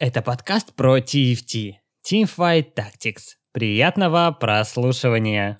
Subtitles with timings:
[0.00, 1.74] Это подкаст про TFT.
[2.04, 3.36] Teamfight Tactics.
[3.52, 5.56] Приятного прослушивания.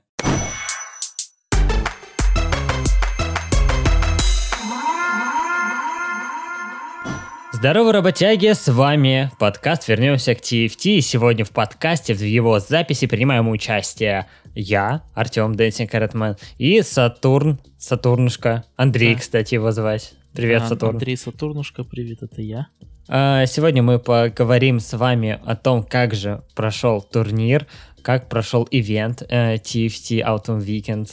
[7.52, 10.96] Здорово, работяги, с вами подкаст «Вернемся к TFT».
[10.96, 14.27] И сегодня в подкасте, в его записи принимаем участие
[14.57, 19.21] я, Артем Дэнсинг Каратман, и Сатурн, Сатурнушка, Андрей, да.
[19.21, 20.14] кстати, его звать.
[20.32, 20.96] Привет, а, Сатурн.
[20.96, 22.66] Андрей Сатурнушка, привет, это я.
[23.07, 27.66] А, сегодня мы поговорим с вами о том, как же прошел турнир,
[28.02, 31.12] как прошел ивент TFT э, Autumn Weekends,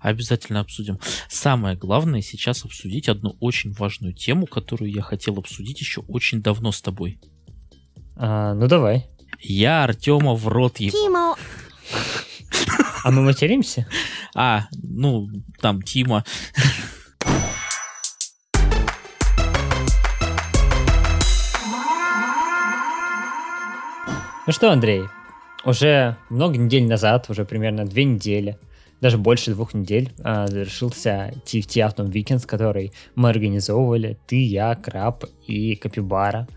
[0.00, 0.98] обязательно обсудим.
[1.28, 6.72] Самое главное сейчас обсудить одну очень важную тему, которую я хотел обсудить еще очень давно
[6.72, 7.20] с тобой.
[8.16, 9.06] А, ну давай.
[9.40, 11.36] Я Артема в рот ебал.
[13.04, 13.86] А мы материмся?
[14.34, 15.28] А, ну,
[15.60, 16.24] там, Тима.
[24.48, 25.02] Ну что, Андрей,
[25.66, 28.56] уже много недель назад, уже примерно две недели,
[28.98, 35.26] даже больше двух недель а, завершился TFT Autumn Weekends, который мы организовывали, ты, я, Краб
[35.46, 36.48] и Капибара.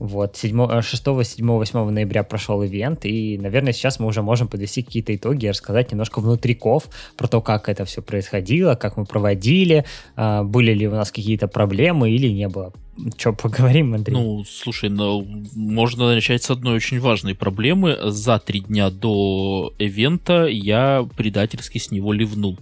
[0.00, 5.14] Вот, 6, 7, 8 ноября прошел ивент, и, наверное, сейчас мы уже можем подвести какие-то
[5.14, 9.84] итоги, рассказать немножко внутриков про то, как это все происходило, как мы проводили,
[10.16, 12.72] а, были ли у нас какие-то проблемы или не было.
[13.16, 14.14] Че, поговорим, Андрей?
[14.14, 17.98] Ну, слушай, ну, можно начать с одной очень важной проблемы.
[18.04, 22.58] За три дня до ивента я предательски с него ливнул.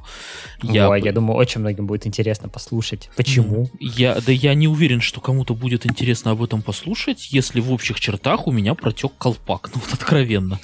[0.62, 3.10] Я, Ой, я думаю, очень многим будет интересно послушать.
[3.16, 3.70] Почему?
[3.80, 8.00] Я, да я не уверен, что кому-то будет интересно об этом послушать, если в общих
[8.00, 9.70] чертах у меня протек колпак.
[9.74, 10.58] Ну, вот откровенно.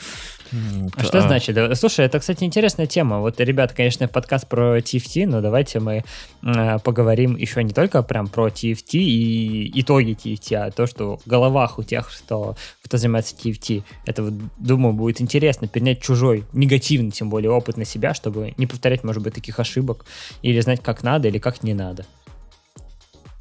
[0.97, 1.57] А что значит?
[1.79, 3.21] Слушай, это, кстати, интересная тема.
[3.21, 6.05] Вот, ребят, конечно, подкаст про TFT, но давайте мы
[6.43, 11.27] э, поговорим еще не только прям про TFT и итоги TFT, а то, что в
[11.27, 13.85] головах у тех, что, кто занимается TFT.
[14.07, 19.05] Это, думаю, будет интересно перенять чужой, негативный, тем более, опыт на себя, чтобы не повторять,
[19.05, 20.05] может быть, таких ошибок
[20.43, 22.07] или знать, как надо или как не надо.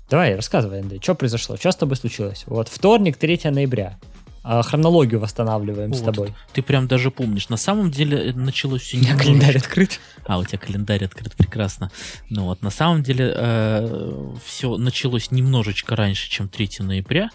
[0.09, 1.55] Давай, рассказывай, Андрей, что произошло?
[1.55, 2.43] Что с тобой случилось?
[2.47, 3.99] Вот вторник, 3 ноября а,
[4.43, 6.33] хронологию восстанавливаем вот, с тобой.
[6.53, 7.49] Ты прям даже помнишь.
[7.49, 9.99] На самом деле началось все У меня календарь открыт.
[10.25, 11.91] А, у тебя календарь открыт, прекрасно.
[12.29, 17.29] Ну вот, на самом деле э, все началось немножечко раньше, чем 3 ноября.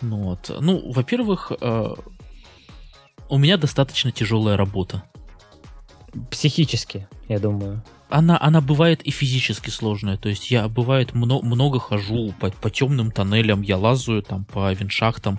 [0.00, 0.50] Ну вот.
[0.60, 1.94] Ну, во-первых, э,
[3.28, 5.02] у меня достаточно тяжелая работа.
[6.30, 10.16] Психически, я думаю она, она бывает и физически сложная.
[10.16, 14.72] То есть я бывает много, много хожу по, по темным тоннелям, я лазаю там по
[14.72, 15.38] виншахтам.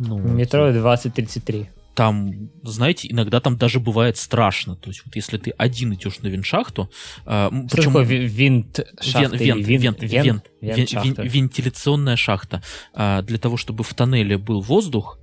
[0.00, 4.74] Ну, Метро 2033 там, знаете, иногда там даже бывает страшно.
[4.74, 6.90] То есть вот если ты один идешь на виншахту...
[7.26, 9.36] Э, Что причем, такое винт шахта?
[9.36, 12.62] Вент, вент, вент, вент, вент, вент, вент, вентиляционная шахта.
[12.94, 15.18] Э, для того, чтобы в тоннеле был воздух,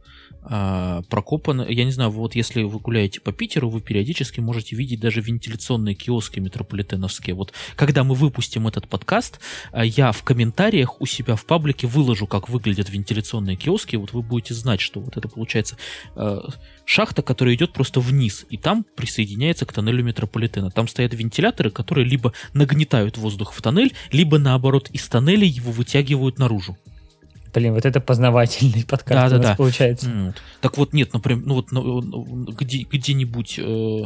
[0.50, 1.04] а.
[1.68, 5.96] Я не знаю, вот если вы гуляете по Питеру, вы периодически можете видеть даже вентиляционные
[5.96, 7.36] киоски метрополитеновские.
[7.36, 9.40] Вот когда мы выпустим этот подкаст,
[9.72, 13.96] а, я в комментариях у себя в паблике выложу, как выглядят вентиляционные киоски.
[13.96, 15.78] Вот вы будете знать, что вот это получается
[16.16, 16.50] а,
[16.86, 20.72] шахта, которая идет просто вниз, и там присоединяется к тоннелю метрополитена.
[20.72, 26.40] Там стоят вентиляторы, которые либо нагнетают воздух в тоннель, либо наоборот из тоннеля его вытягивают
[26.40, 26.78] наружу.
[27.58, 29.56] Блин, вот это познавательный подкаст да, у да, нас да.
[29.56, 30.36] получается.
[30.62, 34.04] Так вот, нет, например, ну вот ну, ну, где, где-нибудь э,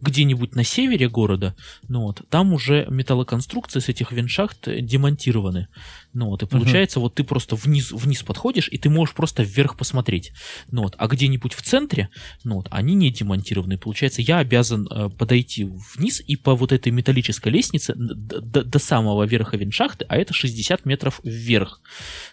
[0.00, 1.56] где-нибудь на севере города,
[1.88, 5.68] ну вот, там уже металлоконструкции с этих веншахт демонтированы.
[6.12, 7.02] Ну вот, и получается, uh-huh.
[7.02, 10.32] вот ты просто вниз, вниз подходишь, и ты можешь просто вверх посмотреть.
[10.70, 12.08] Ну вот, а где-нибудь в центре,
[12.44, 13.78] ну вот, они не демонтированы.
[13.78, 15.64] Получается, я обязан э, подойти
[15.96, 20.84] вниз и по вот этой металлической лестнице до, до самого верха веншахты, а это 60
[20.86, 21.80] метров вверх.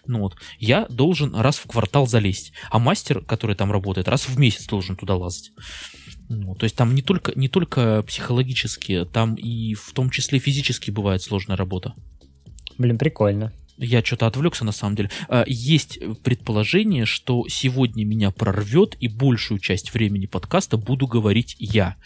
[0.06, 2.52] Ну вот, я должен раз в квартал залезть.
[2.70, 5.52] А мастер, который там работает, раз в месяц должен туда лазать.
[6.28, 10.90] Ну, то есть там не только, не только психологически, там и в том числе физически
[10.90, 11.94] бывает сложная работа.
[12.78, 13.52] Блин, прикольно.
[13.78, 15.10] Я что-то отвлекся на самом деле.
[15.28, 21.96] А, есть предположение, что сегодня меня прорвет и большую часть времени подкаста буду говорить я.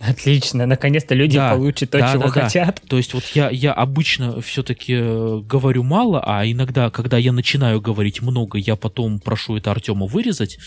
[0.00, 2.80] Отлично, наконец-то люди да, получат то, да, чего да, хотят.
[2.82, 2.88] Да.
[2.88, 7.82] То есть вот я, я обычно все-таки э, говорю мало, а иногда, когда я начинаю
[7.82, 10.58] говорить много, я потом прошу это Артема вырезать.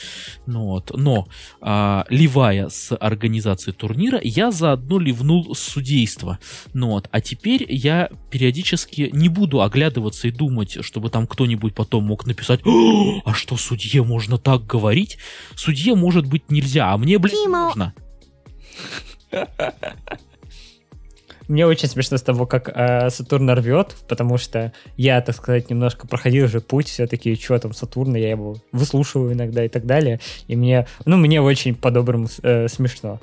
[0.45, 0.91] Ну, вот.
[0.95, 1.27] Но,
[1.61, 6.37] а, ливая с организации турнира, я заодно ливнул с судейства.
[6.73, 7.09] Ну, вот.
[7.11, 12.59] А теперь я периодически не буду оглядываться и думать, чтобы там кто-нибудь потом мог написать,
[13.25, 15.17] а что, судье можно так говорить?
[15.55, 17.95] Судье может быть нельзя, а мне, блин, можно.
[21.47, 26.07] Мне очень смешно с того, как э, Сатурн рвет, потому что я, так сказать, немножко
[26.07, 30.55] проходил уже путь, все-таки, что там Сатурна, я его выслушиваю иногда и так далее, и
[30.55, 33.19] мне, ну, мне очень по-доброму э, смешно.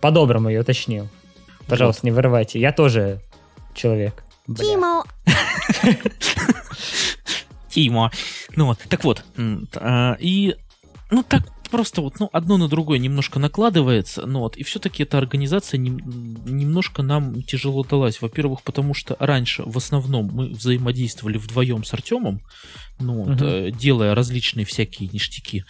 [0.00, 1.08] По-доброму я уточнил.
[1.66, 2.04] Пожалуйста, вот.
[2.04, 2.60] не вырывайте.
[2.60, 3.20] Я тоже
[3.74, 4.22] человек.
[4.46, 5.04] Тимо.
[7.68, 8.12] Тимо.
[8.54, 9.24] Ну вот, так вот.
[9.74, 10.56] А, и,
[11.10, 15.18] ну так просто вот, ну, одно на другое немножко накладывается, ну вот, и все-таки эта
[15.18, 18.20] организация не, немножко нам тяжело далась.
[18.20, 22.40] Во-первых, потому что раньше в основном мы взаимодействовали вдвоем с Артемом,
[22.98, 23.70] ну вот, угу.
[23.70, 25.64] делая различные всякие ништяки.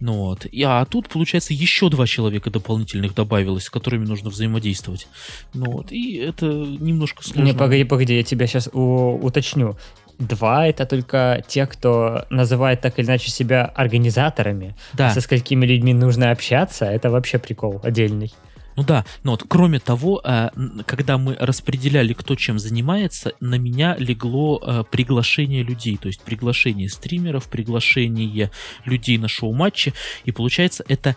[0.00, 0.46] Ну вот.
[0.46, 5.06] И, а тут, получается, еще два человека дополнительных добавилось, с которыми нужно взаимодействовать.
[5.52, 5.92] Ну вот.
[5.92, 7.42] И это немножко сложно.
[7.42, 9.76] Не, погоди, погоди, я тебя сейчас у- уточню.
[10.18, 14.74] Два— это только те, кто называет так или иначе себя организаторами.
[14.92, 15.08] Да.
[15.08, 18.32] А со сколькими людьми нужно общаться, это вообще прикол отдельный.
[18.76, 20.48] Ну да, но вот кроме того, э,
[20.86, 26.88] когда мы распределяли, кто чем занимается, на меня легло э, приглашение людей, то есть приглашение
[26.88, 28.50] стримеров, приглашение
[28.84, 29.94] людей на шоу-матчи,
[30.24, 31.14] и получается это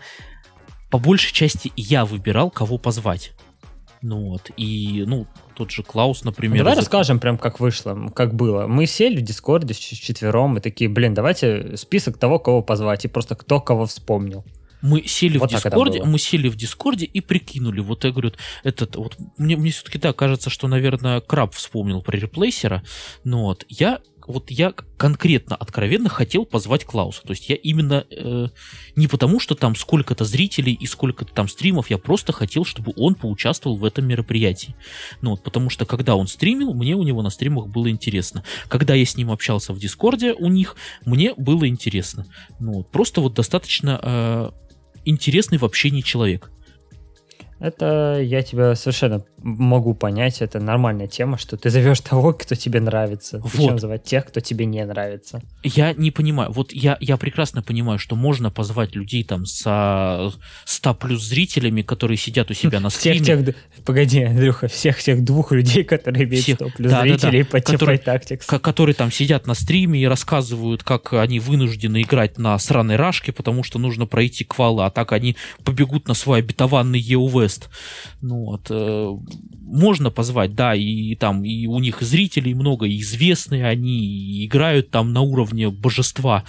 [0.90, 3.32] по большей части я выбирал, кого позвать.
[4.02, 6.58] Ну вот, и, ну, тот же Клаус, например.
[6.58, 6.82] давай за...
[6.82, 8.66] расскажем прям, как вышло, как было.
[8.66, 13.34] Мы сели в Дискорде вчетвером и такие, блин, давайте список того, кого позвать, и просто
[13.34, 14.44] кто кого вспомнил.
[14.80, 17.80] Мы сели вот в Дискорде, мы сели в Дискорде и прикинули.
[17.80, 22.16] Вот я говорю, этот вот мне, мне все-таки да кажется, что, наверное, Краб вспомнил про
[22.16, 22.84] реплейсера.
[23.24, 27.22] Но вот я вот я конкретно, откровенно хотел позвать Клауса.
[27.22, 28.48] То есть я именно э,
[28.94, 33.14] не потому, что там сколько-то зрителей и сколько-то там стримов, я просто хотел, чтобы он
[33.14, 34.76] поучаствовал в этом мероприятии.
[35.22, 38.44] Ну вот, потому что когда он стримил, мне у него на стримах было интересно.
[38.68, 40.76] Когда я с ним общался в Дискорде у них,
[41.06, 42.26] мне было интересно.
[42.60, 44.50] Ну вот, просто вот достаточно э,
[45.06, 46.50] интересный в общении человек.
[47.60, 52.80] Это я тебя совершенно могу понять, это нормальная тема, что ты зовешь того, кто тебе
[52.80, 53.38] нравится.
[53.38, 53.52] Вот.
[53.52, 55.42] Зачем называть тех, кто тебе не нравится?
[55.62, 56.52] Я не понимаю.
[56.52, 60.32] Вот я, я прекрасно понимаю, что можно позвать людей там со
[60.64, 63.22] 100 плюс зрителями, которые сидят у себя на стриме.
[63.22, 67.42] Всех тех, погоди, Андрюха, всех тех двух людей, которые имеют всех, 100 плюс да, зрителей
[67.42, 68.60] да, да, по которые, Tactics.
[68.60, 73.62] Которые там сидят на стриме и рассказывают, как они вынуждены играть на сраной рашке, потому
[73.62, 77.00] что нужно пройти квалы, а так они побегут на свой обетованный
[77.48, 77.68] EUVest.
[78.20, 79.16] Ну вот, э,
[79.60, 84.90] можно позвать, да, и там и у них зрителей много, и известные они, и играют
[84.90, 86.44] там на уровне божества.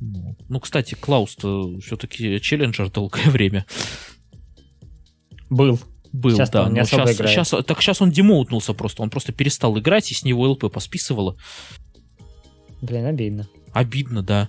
[0.00, 3.66] Ну, ну кстати, Клаус-то все-таки челленджер долгое время.
[5.50, 5.80] Был.
[6.12, 6.64] Был, сейчас да.
[6.64, 7.46] Он не особо сейчас, играет.
[7.46, 9.02] сейчас, так сейчас он демоутнулся просто.
[9.02, 11.36] Он просто перестал играть, и с него ЛП посписывало.
[12.80, 13.48] Блин, обидно.
[13.72, 14.48] Обидно, да.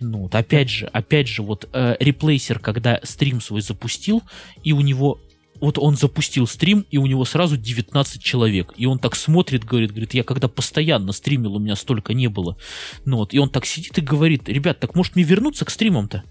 [0.00, 4.22] Ну, вот опять же, опять же, вот э, реплейсер, когда стрим свой запустил,
[4.62, 5.18] и у него
[5.60, 8.72] вот он запустил стрим, и у него сразу 19 человек.
[8.76, 12.56] И он так смотрит, говорит, говорит, я когда постоянно стримил, у меня столько не было.
[13.04, 16.22] Ну вот, и он так сидит и говорит, ребят, так может мне вернуться к стримам-то?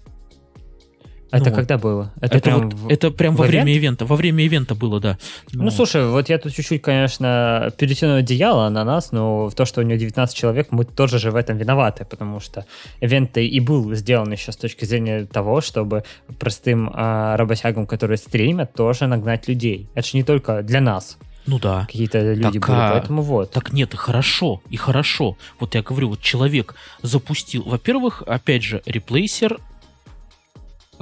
[1.30, 2.12] Это ну, когда было?
[2.20, 4.06] Это, это прям, вот, это прям во время ивента.
[4.06, 5.18] Во время ивента было, да.
[5.52, 9.64] Ну, ну, слушай, вот я тут чуть-чуть, конечно, перетяну одеяло на нас, но в то,
[9.66, 12.64] что у него 19 человек, мы тоже же в этом виноваты, потому что
[13.00, 16.04] ивент и был сделан еще с точки зрения того, чтобы
[16.38, 19.88] простым а, работягам, которые стримят, тоже нагнать людей.
[19.94, 21.18] Это же не только для нас.
[21.48, 21.86] Ну да.
[21.86, 22.90] Какие-то люди так, были, а...
[22.92, 23.50] поэтому вот.
[23.50, 25.38] Так нет, и хорошо, и хорошо.
[25.58, 29.58] Вот я говорю, вот человек запустил, во-первых, опять же, реплейсер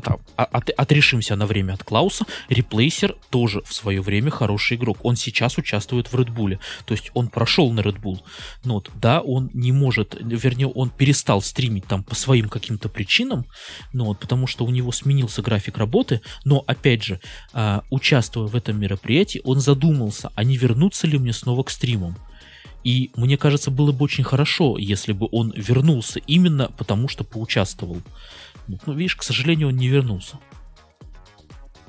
[0.02, 4.98] там, а, от, отрешимся на время от Клауса, Реплейсер тоже в свое время хороший игрок.
[5.02, 6.58] Он сейчас участвует в Редбуле.
[6.84, 8.22] То есть он прошел на Редбул.
[8.64, 13.46] Но вот, да, он не может, вернее, он перестал стримить там по своим каким-то причинам,
[13.92, 17.20] но вот, потому что у него сменился график работы, но, опять же,
[17.52, 22.16] а, участвуя в этом мероприятии, он задумался, а не вернуться ли мне снова к стримам.
[22.86, 28.00] И мне кажется, было бы очень хорошо, если бы он вернулся именно потому, что поучаствовал.
[28.68, 30.38] Ну, видишь, к сожалению, он не вернулся.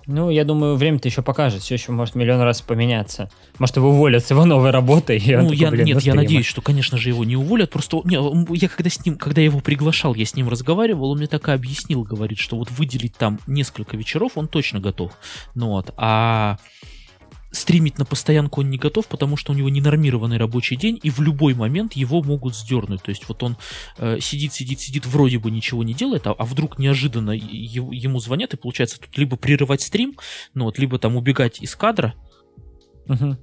[0.08, 1.62] Ну, я думаю, время-то еще покажет.
[1.62, 3.30] Все еще может миллион раз поменяться.
[3.60, 5.18] Может, его уволят с его новой работы.
[5.18, 7.70] И ну, такой, я, нет, я надеюсь, что, конечно же, его не уволят.
[7.70, 8.16] Просто не,
[8.58, 11.48] я когда с ним, когда я его приглашал, я с ним разговаривал, он мне так
[11.48, 15.12] и объяснил, говорит, что вот выделить там несколько вечеров он точно готов.
[15.54, 16.58] Ну вот, а
[17.52, 21.20] стримить на постоянку он не готов, потому что у него ненормированный рабочий день, и в
[21.20, 23.04] любой момент его могут сдернуть.
[23.04, 23.58] То есть вот он
[23.98, 28.20] э, сидит, сидит, сидит, вроде бы ничего не делает, а, а вдруг неожиданно ему, ему
[28.20, 30.18] звонят, и получается тут либо прерывать стрим,
[30.54, 32.14] ну вот, либо там убегать из кадра.
[33.08, 33.38] Угу.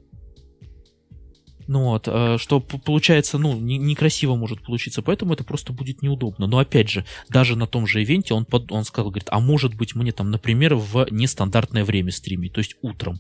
[1.66, 6.46] Ну вот, э, что получается, ну, не, некрасиво может получиться, поэтому это просто будет неудобно.
[6.46, 9.74] Но опять же, даже на том же ивенте он, под, он сказал, говорит, а может
[9.74, 13.16] быть мне там, например, в нестандартное время стримить, то есть утром.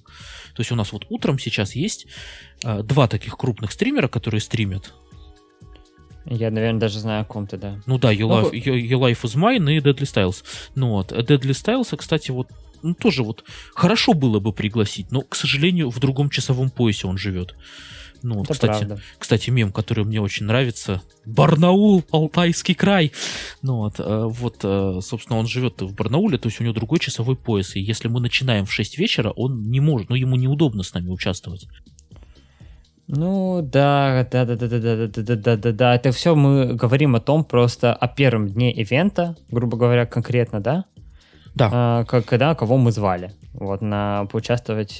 [0.54, 2.06] То есть у нас вот утром сейчас есть
[2.62, 4.92] э, два таких крупных стримера, которые стримят.
[6.26, 7.80] Я, наверное, даже знаю о ком-то, да.
[7.86, 10.42] Ну да, Your, ну, Life, Your, Your Life is Mine и Deadly Styles.
[10.74, 12.48] Ну вот, Deadly Styles, кстати, вот
[12.84, 17.16] ну, тоже вот хорошо было бы пригласить, но, к сожалению, в другом часовом поясе он
[17.16, 17.54] живет.
[18.24, 19.02] Ну, вот, кстати, правда.
[19.18, 21.02] кстати, мем, который мне очень нравится.
[21.26, 23.12] Барнаул, Алтайский край.
[23.60, 27.00] Ну вот, э, вот, э, собственно, он живет в Барнауле, то есть у него другой
[27.00, 27.76] часовой пояс.
[27.76, 31.10] И если мы начинаем в 6 вечера, он не может, ну, ему неудобно с нами
[31.10, 31.68] участвовать.
[33.08, 35.94] Ну да, да, да, да, да, да, да, да, да, да, да.
[35.94, 40.86] Это все мы говорим о том просто о первом дне ивента, грубо говоря, конкретно, да?
[41.54, 41.68] Да.
[41.70, 44.98] А, когда кого мы звали, вот на поучаствовать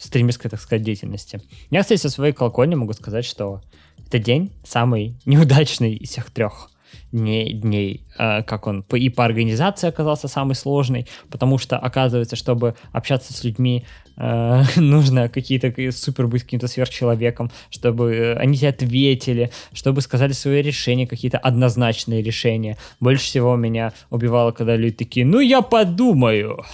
[0.00, 1.40] стримерской, так сказать, деятельности.
[1.70, 3.60] Я, кстати, со своей колокольни могу сказать, что
[4.06, 6.70] этот день самый неудачный из всех трех
[7.12, 12.74] дней, дней э, как он и по организации оказался самый сложный, потому что оказывается, чтобы
[12.92, 13.84] общаться с людьми,
[14.16, 21.06] э, нужно какие-то супер быть каким-то сверхчеловеком, чтобы они тебе ответили, чтобы сказали свои решения,
[21.06, 22.76] какие-то однозначные решения.
[23.00, 26.64] Больше всего меня убивало, когда люди такие, ну я подумаю.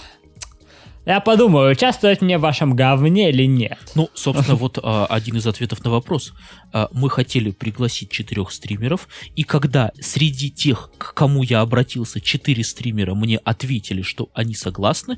[1.07, 3.79] Я подумаю, участвовать мне в вашем говне или нет.
[3.95, 6.33] Ну, собственно, вот а, один из ответов на вопрос.
[6.73, 12.61] А, мы хотели пригласить четырех стримеров, и когда среди тех, к кому я обратился, четыре
[12.65, 15.17] стримера мне ответили, что они согласны,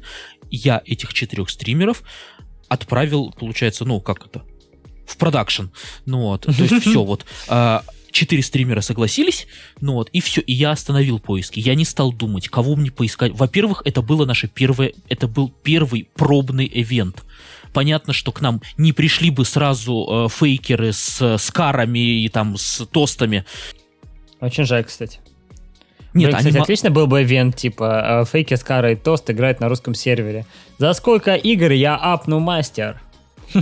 [0.52, 2.04] я этих четырех стримеров
[2.68, 4.44] отправил, получается, ну, как это,
[5.08, 5.70] в продакшн.
[6.06, 7.26] Ну вот, то есть все, вот.
[7.48, 9.48] А, четыре стримера согласились,
[9.82, 11.60] ну вот, и все, и я остановил поиски.
[11.60, 13.34] Я не стал думать, кого мне поискать.
[13.34, 17.24] Во-первых, это было наше первое, это был первый пробный ивент.
[17.74, 22.58] Понятно, что к нам не пришли бы сразу э, фейкеры с, с карами и там
[22.58, 23.46] с тостами.
[24.40, 25.20] Очень жаль, кстати.
[26.14, 26.64] Нет, Блин, кстати, они...
[26.64, 30.46] отлично был бы ивент, типа, э, фейки с карой тост играет на русском сервере.
[30.80, 33.00] За сколько игр я апну мастер?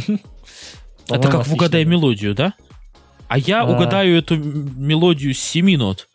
[1.10, 2.54] Это как в «Угадай мелодию», да?
[3.27, 3.65] А я а...
[3.65, 6.07] угадаю эту мелодию с 7 нот.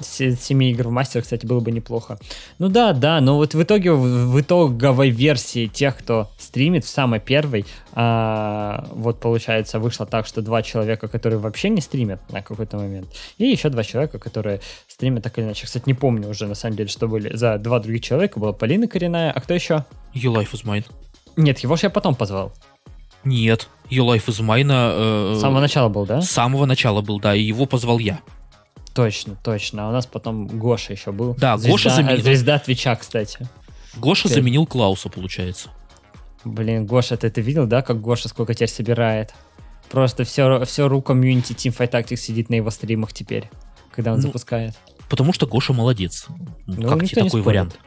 [0.00, 2.20] С 7 игр в мастер, кстати, было бы неплохо.
[2.60, 7.18] Ну да, да, но вот в итоге, в итоговой версии тех, кто стримит, в самой
[7.18, 12.76] первой, а, вот получается, вышло так, что два человека, которые вообще не стримят на какой-то
[12.76, 15.66] момент, и еще два человека, которые стримят так или иначе.
[15.66, 18.38] Кстати, не помню уже, на самом деле, что были за два других человека.
[18.38, 19.84] Была Полина Коренная, а кто еще?
[20.14, 20.84] You Life is Mine.
[21.36, 22.52] Нет, его же я потом позвал.
[23.24, 24.70] Нет, Your Life is Mine...
[24.70, 26.20] Э, с самого начала был, да?
[26.20, 28.20] С самого начала был, да, и его позвал я.
[28.94, 29.86] Точно, точно.
[29.86, 31.34] А у нас потом Гоша еще был.
[31.38, 32.22] Да, звезда, Гоша заменил...
[32.22, 33.48] Звезда Твича, кстати.
[33.96, 34.38] Гоша теперь...
[34.38, 35.70] заменил Клауса, получается.
[36.44, 39.34] Блин, Гоша, ты это видел, да, как Гоша сколько теперь собирает?
[39.90, 43.50] Просто все, все ру комьюнити Teamfight Tactics сидит на его стримах теперь,
[43.90, 44.74] когда он ну, запускает.
[45.08, 46.26] Потому что Гоша молодец.
[46.66, 47.78] Ну, как тебе такой вариант?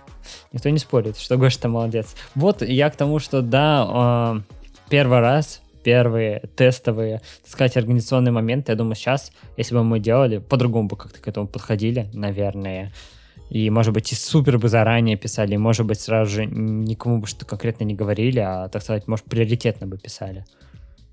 [0.51, 2.15] Никто не спорит, что Гоша-то молодец.
[2.35, 4.60] Вот я к тому, что да, э,
[4.91, 10.39] первый раз, первые тестовые, так сказать, организационные моменты, я думаю, сейчас, если бы мы делали,
[10.39, 12.91] по-другому бы как-то к этому подходили, наверное.
[13.49, 17.27] И, может быть, и супер бы заранее писали, и, может быть, сразу же никому бы
[17.27, 20.45] что конкретно не говорили, а, так сказать, может, приоритетно бы писали.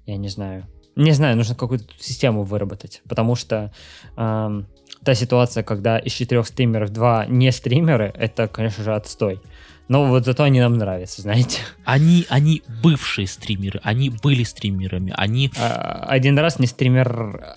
[0.07, 0.67] Я не знаю.
[0.97, 3.73] Не знаю, нужно какую-то систему выработать, потому что
[4.17, 4.67] эм,
[5.05, 9.41] та ситуация, когда из четырех стримеров два не стримеры, это, конечно же, отстой.
[9.89, 11.61] Но вот зато они нам нравятся, знаете.
[11.85, 15.51] Они, они бывшие стримеры, они были стримерами, они...
[15.59, 17.57] А, один раз не стример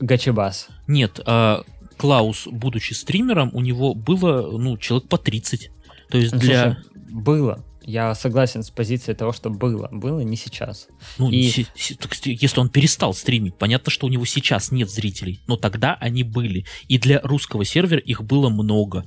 [0.00, 0.68] Гачебас.
[0.88, 1.62] Нет, а,
[1.96, 5.70] Клаус, будучи стримером, у него было, ну, человек по 30.
[6.10, 6.72] То есть для...
[6.72, 7.64] Слушай, было.
[7.82, 9.88] Я согласен с позицией того, что было.
[9.90, 10.88] Было не сейчас.
[11.16, 11.48] Ну, и...
[11.48, 11.98] си- си-
[12.38, 16.66] если он перестал стримить, понятно, что у него сейчас нет зрителей, но тогда они были.
[16.88, 19.06] И для русского сервера их было много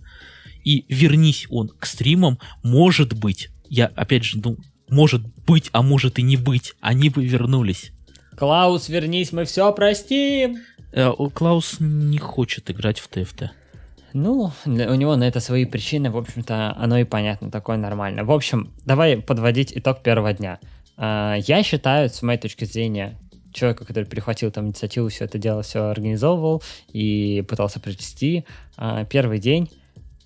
[0.63, 4.57] и вернись он к стримам, может быть, я опять же, ну,
[4.89, 7.91] может быть, а может и не быть, они бы вернулись.
[8.35, 10.57] Клаус, вернись, мы все простим.
[10.91, 13.51] Э, Клаус не хочет играть в ТФТ.
[14.13, 18.25] Ну, у него на это свои причины, в общем-то, оно и понятно, такое нормально.
[18.25, 20.59] В общем, давай подводить итог первого дня.
[20.97, 23.17] А, я считаю, с моей точки зрения,
[23.53, 29.39] человека, который перехватил там инициативу, все это дело, все организовывал и пытался провести, а, первый
[29.39, 29.69] день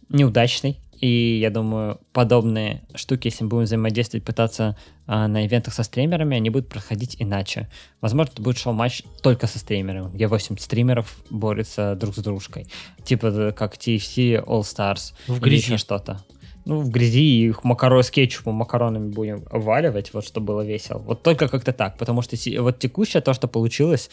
[0.10, 0.80] неудачный.
[1.00, 6.38] И я думаю, подобные штуки, если мы будем взаимодействовать, пытаться а, на ивентах со стримерами,
[6.38, 7.70] они будут проходить иначе.
[8.00, 12.68] Возможно, это будет шоу-матч только со стримером, где 8 стримеров борются друг с дружкой.
[13.04, 15.14] Типа как TFC All Stars.
[15.28, 15.76] В грязи.
[15.76, 16.24] что-то.
[16.64, 21.00] ну, в грязи и их макаро с кетчупом, макаронами будем валивать, вот что было весело.
[21.00, 24.10] Вот только как-то так, потому что вот текущее то, что получилось,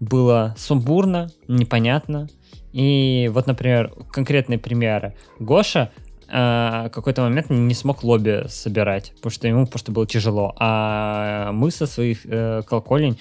[0.00, 2.28] было сумбурно, непонятно.
[2.74, 5.14] И вот, например, конкретные примеры.
[5.38, 5.92] Гоша
[6.28, 10.56] э, какой-то момент не смог лобби собирать, потому что ему просто было тяжело.
[10.58, 13.16] А мы со своих э, колоколень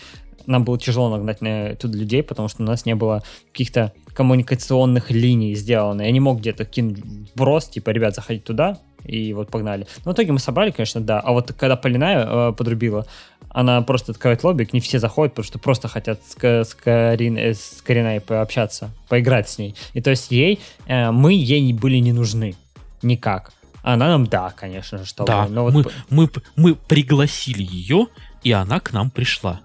[0.48, 5.12] нам было тяжело нагнать на тут людей, потому что у нас не было каких-то коммуникационных
[5.12, 6.01] линий сделано.
[6.01, 7.03] Я не мог где-то кинуть
[7.36, 9.88] брос, типа, ребят, заходить туда, и вот погнали.
[10.05, 11.19] Но в итоге мы собрали, конечно, да.
[11.19, 13.05] А вот когда Полиная э, подрубила,
[13.53, 17.53] она просто открывает лоббик, не все заходят, потому что просто хотят с, с, Карин, э,
[17.53, 19.75] с Кариной пообщаться, поиграть с ней.
[19.93, 22.55] И то есть ей, э, мы ей были не нужны
[23.03, 23.53] никак.
[23.83, 25.93] Она нам, да, конечно же, что Да, но мы, вот...
[26.10, 28.07] мы, мы пригласили ее,
[28.41, 29.62] и она к нам пришла.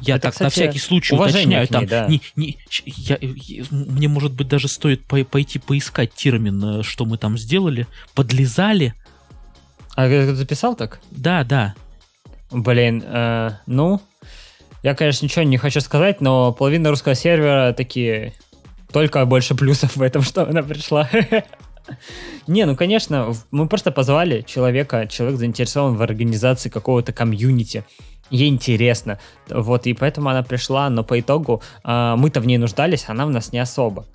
[0.00, 2.06] Я это, так кстати, на всякий случай уточняю, там, ней, да.
[2.08, 7.04] не, не, я, я, мне может быть даже стоит по, пойти поискать термин, э, что
[7.04, 8.94] мы там сделали, подлезали.
[9.94, 11.00] А ты записал так?
[11.10, 11.74] Да, да.
[12.50, 14.00] Блин, э, ну,
[14.82, 18.34] я, конечно, ничего не хочу сказать, но половина русского сервера такие
[18.92, 21.08] только больше плюсов в этом, что она пришла.
[22.46, 27.84] Не, ну, конечно, мы просто позвали человека, человек заинтересован в организации какого-то комьюнити,
[28.30, 33.04] ей интересно, вот, и поэтому она пришла, но по итогу э, мы-то в ней нуждались,
[33.08, 34.06] она в нас не особо.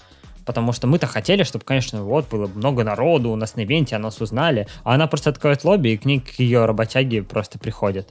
[0.46, 4.00] Потому что мы-то хотели, чтобы, конечно, вот было много народу у нас на ивенте, о
[4.00, 8.10] нас узнали, а она просто откроет лобби, и к ней, к ее работяге просто приходят.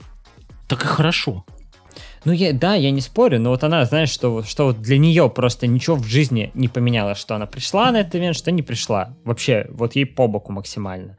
[0.67, 1.43] Так и хорошо.
[2.23, 5.65] Ну, я, да, я не спорю, но вот она, знаешь, что, что для нее просто
[5.65, 9.15] ничего в жизни не поменялось, что она пришла на этот ивент, что не пришла.
[9.25, 11.17] Вообще, вот ей по боку максимально.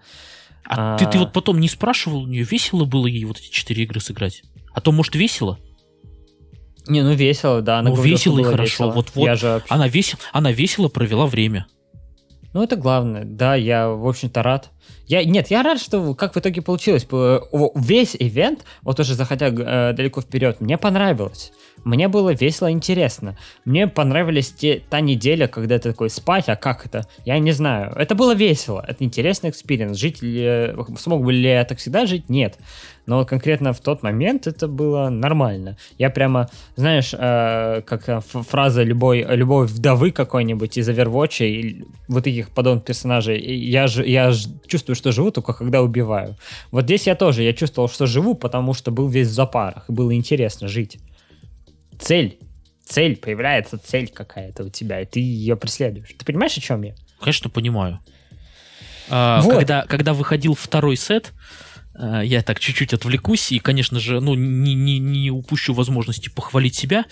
[0.64, 0.98] А, а...
[0.98, 4.00] Ты, ты вот потом не спрашивал у нее, весело было ей вот эти четыре игры
[4.00, 4.42] сыграть?
[4.72, 5.58] А то, может, весело?
[6.86, 7.78] Не, ну весело, да.
[7.78, 8.62] Она ну, говорила, весело и хорошо.
[8.62, 8.90] Весело.
[8.92, 9.24] Вот, вот.
[9.24, 9.74] Я же вообще...
[9.74, 11.66] она, весел, она весело провела время.
[12.52, 13.24] Ну, это главное.
[13.24, 14.70] Да, я, в общем-то, рад.
[15.06, 17.06] Я, нет, я рад, что как в итоге получилось.
[17.74, 21.52] Весь ивент, вот уже заходя э, далеко вперед, мне понравилось.
[21.84, 23.36] Мне было весело и интересно.
[23.64, 27.06] Мне понравились те, та неделя, когда ты такой спать, а как это?
[27.24, 27.92] Я не знаю.
[27.96, 28.84] Это было весело.
[28.86, 29.96] Это интересный experience.
[29.98, 32.28] Жить ли, смог бы ли я так всегда жить?
[32.28, 32.58] Нет.
[33.06, 35.76] Но конкретно в тот момент это было нормально.
[35.98, 42.50] Я прямо, знаешь, э, как фраза любой, любой вдовы какой-нибудь из Overwatch и вот таких
[42.50, 43.40] подобных персонажей.
[43.40, 46.36] Я, ж, я ж чувствую, что живу только когда убиваю.
[46.70, 49.84] Вот здесь я тоже, я чувствовал, что живу, потому что был весь в запарах.
[49.88, 50.98] И было интересно жить
[51.98, 52.38] цель,
[52.84, 56.14] цель, появляется цель какая-то у тебя, и ты ее преследуешь.
[56.16, 56.94] Ты понимаешь, о чем я?
[57.20, 57.98] Конечно, понимаю.
[59.08, 59.54] А, вот.
[59.54, 64.74] когда, когда выходил второй сет, Э, я так чуть-чуть отвлекусь и, конечно же, ну, не,
[64.74, 67.04] не, не упущу возможности похвалить себя.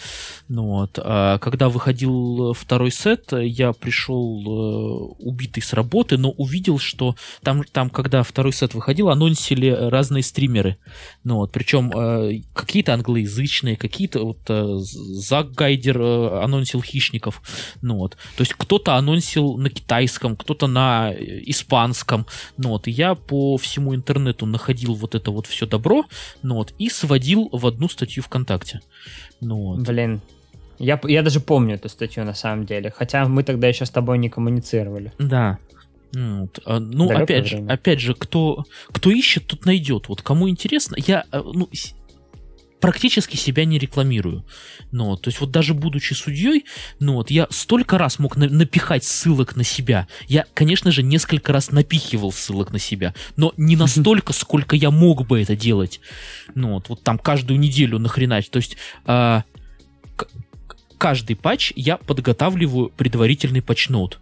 [0.48, 0.98] Ну, вот.
[1.02, 7.64] А когда выходил второй сет, я пришел э, убитый с работы, но увидел, что там,
[7.64, 10.78] там когда второй сет выходил, анонсили разные стримеры.
[11.24, 11.52] Ну, вот.
[11.52, 17.42] Причем э, какие-то англоязычные, какие-то вот Зак Гайдер анонсил хищников.
[17.82, 18.16] Ну, вот.
[18.36, 22.26] То есть кто-то анонсил на китайском, кто-то на испанском.
[22.56, 22.88] Ну, вот.
[22.88, 26.04] И я по всему интернету находил находил вот это вот все добро,
[26.42, 28.80] ну вот, и сводил в одну статью ВКонтакте.
[29.40, 29.86] Ну вот.
[29.86, 30.20] Блин,
[30.78, 34.18] я, я даже помню эту статью на самом деле, хотя мы тогда еще с тобой
[34.18, 35.12] не коммуницировали.
[35.18, 35.58] Да.
[36.12, 36.60] Ну, вот.
[36.64, 40.08] А, ну опять же, опять же, кто, кто ищет, тот найдет.
[40.08, 41.68] Вот кому интересно, я, э, ну,
[42.80, 44.44] практически себя не рекламирую.
[44.90, 46.64] Ну, то есть вот даже будучи судьей,
[46.98, 50.08] ну вот я столько раз мог на напихать ссылок на себя.
[50.26, 55.26] Я, конечно же, несколько раз напихивал ссылок на себя, но не настолько, сколько я мог
[55.26, 56.00] бы это делать.
[56.54, 58.50] Ну вот, вот там каждую неделю нахренать.
[58.50, 59.42] То есть э,
[60.98, 64.18] каждый патч я подготавливаю предварительный патчноут.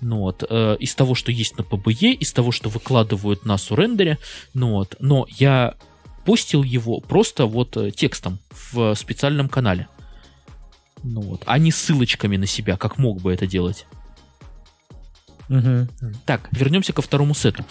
[0.00, 4.18] Ну вот, э, из того, что есть на PBE, из того, что выкладывают на сурендере,
[4.54, 5.74] ну вот, но я
[6.24, 8.38] постил его просто вот э, текстом
[8.72, 9.88] в специальном канале.
[11.02, 13.86] Ну вот, а не ссылочками на себя, как мог бы это делать.
[15.50, 15.88] Угу.
[16.26, 17.64] Так, вернемся ко второму сету.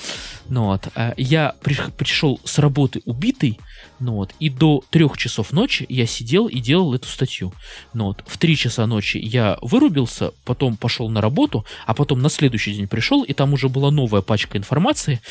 [0.49, 3.57] Ну вот, э, я при, пришел с работы убитый,
[4.01, 7.53] ну вот, и до трех часов ночи я сидел и делал эту статью.
[7.93, 12.29] Ну вот, в три часа ночи я вырубился, потом пошел на работу, а потом на
[12.29, 15.21] следующий день пришел, и там уже была новая пачка информации.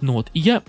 [0.00, 0.62] Ну вот, и я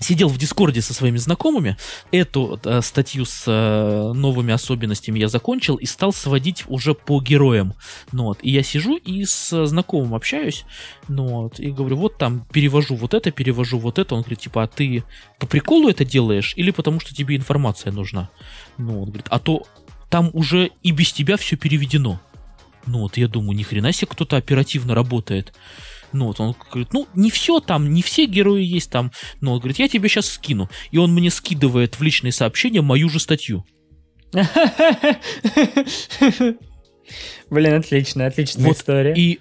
[0.00, 1.76] сидел в Дискорде со своими знакомыми,
[2.10, 7.74] эту э, статью с э, новыми особенностями я закончил и стал сводить уже по героям.
[8.12, 10.64] Ну, вот, и я сижу и с знакомым общаюсь,
[11.08, 14.14] ну, вот, и говорю, вот там перевожу вот это, перевожу вот это.
[14.14, 15.04] Он говорит, типа, а ты
[15.38, 18.30] по приколу это делаешь или потому что тебе информация нужна?
[18.78, 19.64] Ну, он говорит, а то
[20.10, 22.20] там уже и без тебя все переведено.
[22.86, 25.54] Ну, вот я думаю, ни хрена себе кто-то оперативно работает.
[26.14, 29.10] Ну, вот он говорит, ну, не все там, не все герои есть там.
[29.40, 30.70] Но он говорит, я тебе сейчас скину.
[30.92, 33.64] И он мне скидывает в личные сообщения мою же статью.
[37.50, 39.12] Блин, отлично, отличная Вот, история.
[39.14, 39.40] И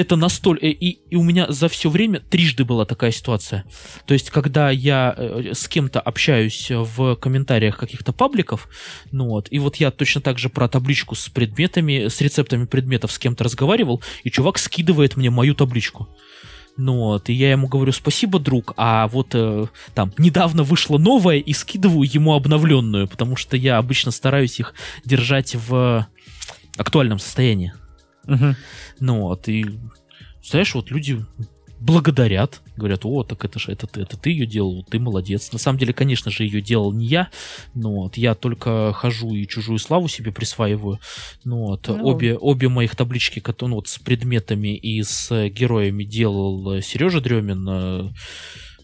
[0.00, 0.66] это настолько...
[0.66, 3.64] И, и у меня за все время трижды была такая ситуация.
[4.06, 8.68] То есть, когда я э, с кем-то общаюсь в комментариях каких-то пабликов,
[9.12, 13.12] ну вот, и вот я точно так же про табличку с предметами, с рецептами предметов
[13.12, 16.08] с кем-то разговаривал, и чувак скидывает мне мою табличку.
[16.76, 21.36] Ну вот, и я ему говорю, спасибо, друг, а вот э, там недавно вышло новое
[21.36, 26.06] и скидываю ему обновленную, потому что я обычно стараюсь их держать в
[26.78, 27.74] актуальном состоянии.
[28.26, 28.56] Мгм.
[29.00, 29.64] Ну вот, и
[30.42, 31.24] знаешь, вот люди
[31.80, 35.50] благодарят, говорят, о, так это же это ты, это ты ее делал, ты молодец.
[35.52, 37.30] На самом деле, конечно же, ее делал не я,
[37.74, 41.00] но вот я только хожу и чужую славу себе присваиваю.
[41.44, 42.04] Ну вот, Ну.
[42.06, 47.22] обе, обе моих таблички, которые ну, вот с предметами и с э, героями делал Сережа
[47.22, 48.08] Дремин, э,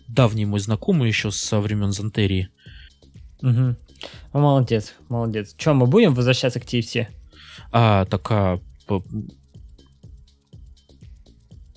[0.08, 2.48] давний мой знакомый еще со времен Зантерии.
[3.42, 3.74] Ну,
[4.32, 5.54] молодец, молодец.
[5.58, 7.08] Че, мы будем возвращаться к TFT?
[7.72, 8.62] А такая, п-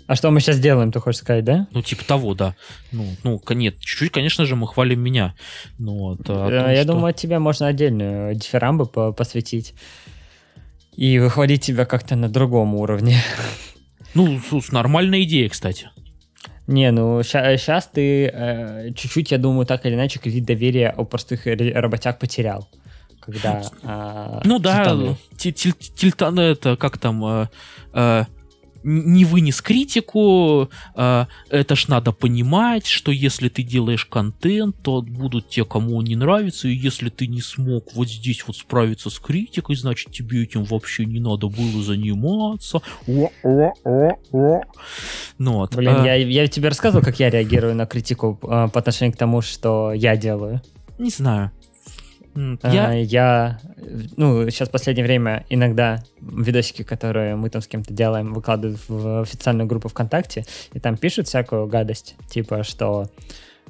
[0.07, 1.67] А что мы сейчас делаем, ты хочешь сказать, да?
[1.71, 2.55] ну типа того, да.
[2.91, 5.35] Ну, ну, нет, чуть-чуть, конечно же, мы хвалим меня.
[5.77, 9.75] Ну, вот, а Э, том, Я что- думаю, тебе можно отдельную дифирамбы по- посвятить.
[10.95, 13.17] И выхвалить тебя как-то на другом уровне.
[14.15, 15.91] Ну, слушай, нормальная идея, кстати.
[16.65, 21.45] Не, ну сейчас ты э, чуть-чуть, я думаю, так или иначе кредит доверия у простых
[21.45, 22.67] работяг потерял.
[23.31, 23.61] Когда...
[23.83, 25.17] а, Ну да, титанул.
[25.37, 27.47] ти- тиль- тильтан, это как там, э,
[27.93, 28.25] э,
[28.83, 35.01] н- не вынес критику, э, это ж надо понимать, что если ты делаешь контент, то
[35.01, 39.09] будут те, кому он не нравится, и если ты не смог вот здесь вот справиться
[39.09, 42.81] с критикой, значит тебе этим вообще не надо было заниматься.
[45.37, 45.75] Ну вот.
[45.75, 49.17] Блин, э, я, я тебе рассказывал, как я реагирую на критику э, по отношению к
[49.17, 50.61] тому, что я делаю.
[50.97, 51.51] Не знаю.
[52.61, 53.59] А, Я, я,
[54.15, 59.21] ну, сейчас в последнее время иногда видосики, которые мы там с кем-то делаем, выкладывают в
[59.21, 63.09] официальную группу ВКонтакте, и там пишут всякую гадость, типа, что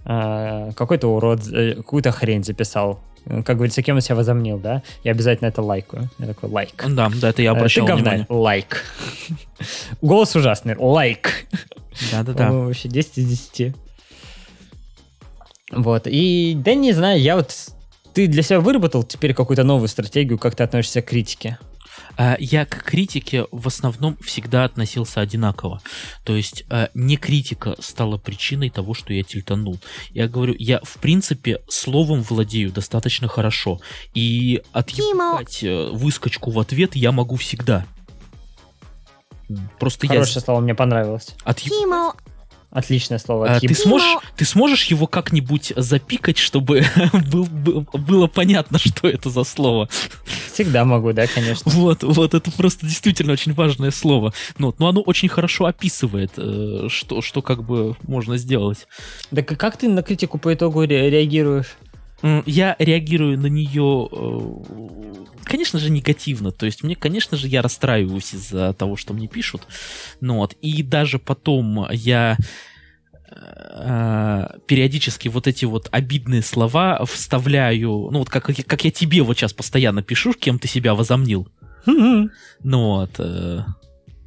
[0.06, 3.00] а, какой-то урод э, какую-то хрень записал.
[3.26, 4.82] Э, Как говорится, кем он себя возомнил, да?
[5.04, 6.10] Я обязательно это лайкаю.
[6.20, 6.70] Я такой, лайк.
[6.88, 8.26] да, да, это я Э, Ты обращал говнарь, внимание.
[8.30, 8.84] лайк.
[10.02, 11.32] Голос ужасный, лайк.
[12.12, 12.52] Да-да-да.
[12.52, 13.76] Вообще 10 из 10.
[15.72, 16.08] Вот.
[16.08, 17.54] И, да не знаю, я вот...
[18.20, 21.58] Ты для себя выработал теперь какую-то новую стратегию, как ты относишься к критике?
[22.18, 25.82] А, Я к критике в основном всегда относился одинаково.
[26.26, 29.80] То есть а, не критика стала причиной того, что я тильтанул.
[30.10, 33.80] Я говорю, я в принципе словом владею достаточно хорошо.
[34.14, 37.86] И отъебать э, выскочку в ответ я могу всегда.
[39.80, 41.30] Просто Хорошее слово, мне понравилось.
[41.46, 42.16] я отъеб- Кимо,
[42.72, 43.56] Отличное слово.
[43.56, 46.84] А, ты сможешь, ты сможешь его как-нибудь запикать, чтобы
[47.32, 49.90] был- был- было понятно, что это за слово?
[50.54, 51.72] Всегда могу, да, конечно.
[51.72, 54.34] Вот, вот, это просто действительно очень важное слово.
[54.60, 58.88] Ну, вот, но оно очень хорошо описывает, э, что, что как бы можно сделать.
[59.34, 61.76] Так и как ты на критику по итогу ре- реагируешь?
[62.22, 66.52] Я реагирую на нее, э, конечно же, негативно.
[66.52, 69.62] То есть мне, конечно же, я расстраиваюсь из-за того, что мне пишут.
[70.20, 72.38] Ну вот, и даже потом я
[73.32, 79.38] э, периодически вот эти вот обидные слова вставляю, ну вот как, как я тебе вот
[79.38, 81.48] сейчас постоянно пишу, кем ты себя возомнил.
[82.64, 83.64] Ну вот, э,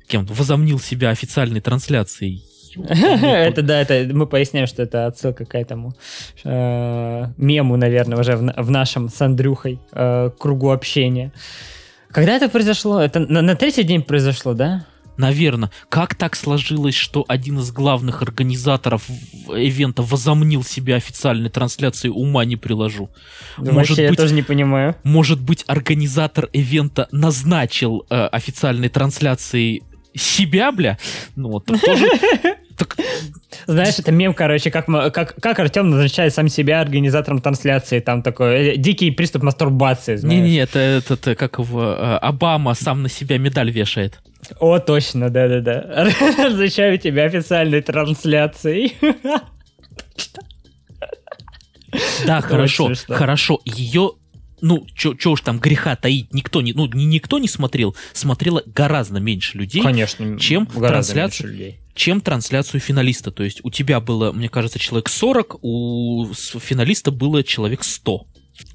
[0.09, 2.45] кем возомнил себя официальной трансляцией.
[2.83, 5.95] Это да, это мы поясняем, что это отсылка к этому
[6.45, 11.33] э, мему, наверное, уже в, на- в нашем с Андрюхой э, кругу общения.
[12.11, 13.01] Когда это произошло?
[13.01, 14.85] Это на, третий день произошло, да?
[15.19, 15.71] Наверное.
[15.91, 19.03] Как так сложилось, что один из главных организаторов
[19.49, 23.11] ивента возомнил себя официальной трансляцией, ума не приложу.
[23.59, 24.97] Да Может я быть- тоже не понимаю.
[25.05, 29.83] Может быть, организатор ивента назначил э, официальной трансляцией
[30.15, 30.99] себя, бля?
[31.37, 32.07] Ну, вот, так тоже...
[32.77, 32.97] так,
[33.67, 38.01] Знаешь, это мем, короче, как, мы- как, как Артем назначает сам себя организатором трансляции.
[38.01, 40.19] Там такой э, дикий приступ мастурбации.
[40.23, 41.83] Не-не, это, это, это как его...
[41.85, 44.21] э, Обама сам на себя медаль вешает.
[44.59, 46.11] О, точно, да-да-да.
[46.39, 48.97] Назначаю тебя официальной трансляцией.
[52.27, 53.61] Да, хорошо, хорошо.
[53.65, 54.13] Ее,
[54.63, 57.95] ну, чё, уж там греха таить, никто не, ну, ни- никто не смотрел.
[58.13, 60.39] Смотрело гораздо меньше людей, Конечно.
[60.39, 61.79] чем трансляцию- меньше людей.
[61.95, 63.31] чем трансляцию финалиста.
[63.31, 68.27] То есть у тебя было, мне кажется, человек 40, у финалиста было человек 100.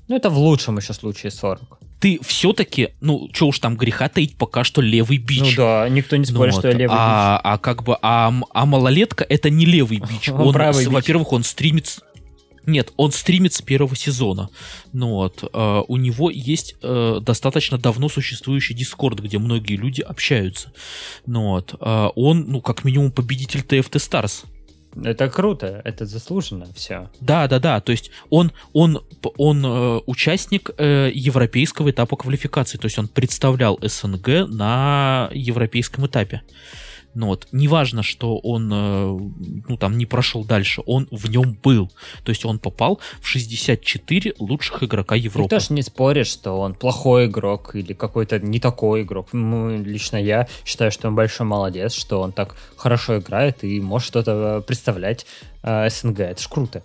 [0.07, 1.79] Ну, это в лучшем еще случае 40.
[1.99, 5.39] ты все-таки, ну, что уж там греха таить, пока что левый бич.
[5.39, 7.41] Ну да, никто не спорит, ну, что я левый а, бич.
[7.43, 10.29] А как бы, а, а малолетка это не левый бич.
[10.29, 11.99] Он, он во-первых, он стримит...
[12.67, 14.49] Нет, он стримит с первого сезона.
[14.91, 20.73] Ну вот, э, у него есть э, достаточно давно существующий Дискорд, где многие люди общаются.
[21.25, 24.45] Ну вот, э, он, ну, как минимум, победитель TFT Stars.
[25.01, 27.09] Это круто, это заслуженно все.
[27.21, 27.79] Да, да, да.
[27.79, 29.01] То есть он, он,
[29.37, 32.77] он э, участник э, европейского этапа квалификации.
[32.77, 36.41] То есть он представлял СНГ на европейском этапе.
[37.17, 39.17] Ну вот, неважно, что он, э,
[39.67, 41.91] ну там, не прошел дальше, он в нем был.
[42.23, 45.49] То есть он попал в 64 лучших игрока Европы.
[45.49, 49.29] Ты тоже не споришь, что он плохой игрок или какой-то не такой игрок.
[49.33, 54.07] Ну, лично я считаю, что он большой молодец, что он так хорошо играет и может
[54.07, 55.25] что-то представлять
[55.63, 56.19] э, СНГ.
[56.19, 56.83] Это ж круто.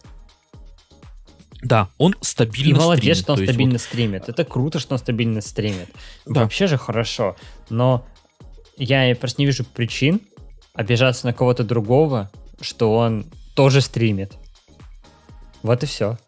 [1.63, 3.19] Да, он стабильно И молодец, стримит.
[3.19, 3.81] что он стабильно вот...
[3.83, 4.29] стримит.
[4.31, 5.91] Это круто, что он стабильно стримит.
[6.25, 6.41] Да.
[6.41, 7.37] Вообще же хорошо.
[7.69, 8.07] Но
[8.77, 10.21] я просто не вижу причин
[10.75, 12.31] обижаться на кого-то другого,
[12.61, 14.33] что он тоже стримит.
[15.63, 16.19] Вот и все.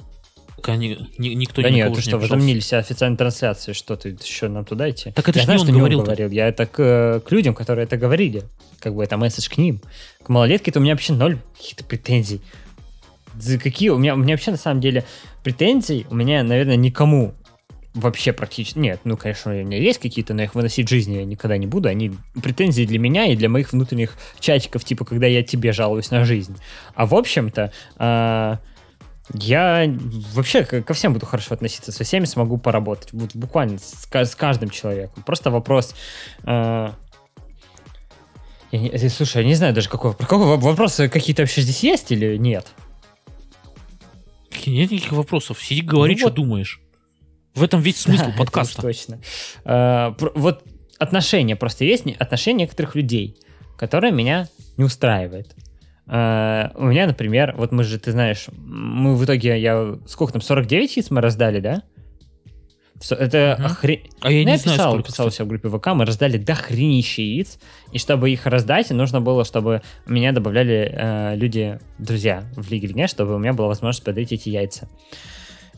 [0.67, 4.65] Они, ни, никто да нет, ты что, возомнили себя официальной трансляции, что ты еще нам
[4.65, 5.11] туда идти?
[5.11, 5.99] Так это я знаю, не что не говорил.
[5.99, 6.31] он говорил.
[6.31, 8.45] Я это к, к людям, которые это говорили.
[8.79, 9.81] Как бы это месседж к ним.
[10.23, 12.41] К малолетке-то у меня вообще ноль каких-то претензий.
[13.39, 13.91] За какие?
[13.91, 15.05] У меня, у меня вообще на самом деле
[15.43, 17.35] претензий у меня, наверное, никому
[17.95, 18.79] вообще практически...
[18.79, 21.67] Нет, ну, конечно, у меня есть какие-то, но их выносить в жизни я никогда не
[21.67, 21.89] буду.
[21.89, 26.25] Они претензии для меня и для моих внутренних чатиков, типа, когда я тебе жалуюсь на
[26.25, 26.57] жизнь.
[26.95, 28.57] А в общем-то, э,
[29.33, 29.95] я
[30.33, 33.13] вообще ко всем буду хорошо относиться, со всеми смогу поработать.
[33.13, 35.23] Вот буквально с, с каждым человеком.
[35.23, 35.95] Просто вопрос...
[36.45, 36.91] Э,
[38.73, 42.37] я не, слушай, я не знаю даже, какой, какой вопросы какие-то вообще здесь есть или
[42.37, 42.67] нет?
[44.67, 45.63] Нет никаких вопросов.
[45.63, 46.35] Сиди, говори, ну, что вот.
[46.35, 46.81] думаешь.
[47.55, 48.83] В этом ведь смысл да, подкаста.
[48.83, 49.21] точно.
[49.65, 50.65] А, вот
[50.99, 53.37] отношения, просто есть отношения некоторых людей,
[53.77, 55.55] которые меня не устраивают.
[56.07, 60.43] Uh, у меня, например, вот мы же, ты знаешь, мы в итоге, я, сколько там,
[60.43, 61.83] 49 яиц мы раздали, да?
[63.11, 63.65] Это uh-huh.
[63.65, 64.01] охрен...
[64.21, 66.37] А я ну, не я знаю, писал, сколько, писал себя в группе ВК, мы раздали
[66.37, 67.59] до хренища яиц,
[67.91, 73.09] и чтобы их раздать, нужно было, чтобы меня добавляли э, люди, друзья в Лиге Дня,
[73.09, 74.91] чтобы у меня была возможность подарить эти яйца.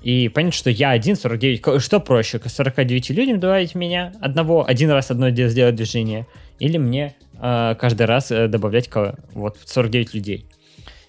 [0.07, 4.89] И понять, что я один, 49, что проще, к 49 людям добавить меня одного, один
[4.93, 6.29] раз одно сделать движение,
[6.61, 8.89] или мне э, каждый раз э, добавлять
[9.35, 10.47] вот 49 людей.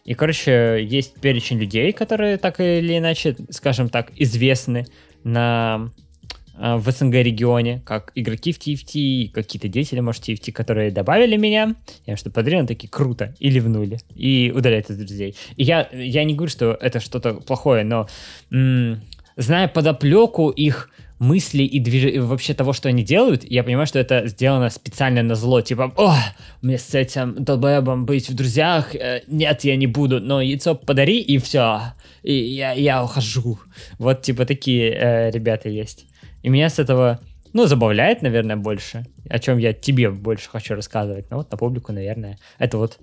[0.04, 4.88] И, короче, есть перечень людей, которые так или иначе, скажем так, известны
[5.24, 5.92] на
[6.58, 12.18] в СНГ регионе, как игроки в TFT, какие-то деятели, может, TFT, которые добавили меня, я
[12.18, 15.36] что подарил, они такие, круто, и ливнули, и удаляют из друзей.
[15.56, 18.08] И я, я не говорю, что это что-то плохое, но
[18.52, 19.02] м-
[19.36, 20.90] зная подоплеку их
[21.20, 22.22] мысли и движ...
[22.24, 25.62] вообще того, что они делают, я понимаю, что это сделано специально на зло.
[25.62, 26.16] Типа, о,
[26.62, 31.20] мне с этим долбоебом быть в друзьях, э, нет, я не буду, но яйцо подари,
[31.20, 31.94] и все,
[32.24, 33.60] и я, я ухожу.
[33.98, 36.06] Вот, типа, такие э, ребята есть.
[36.48, 37.20] И меня с этого,
[37.52, 41.30] ну, забавляет, наверное, больше, о чем я тебе больше хочу рассказывать.
[41.30, 43.00] Но вот на публику, наверное, это вот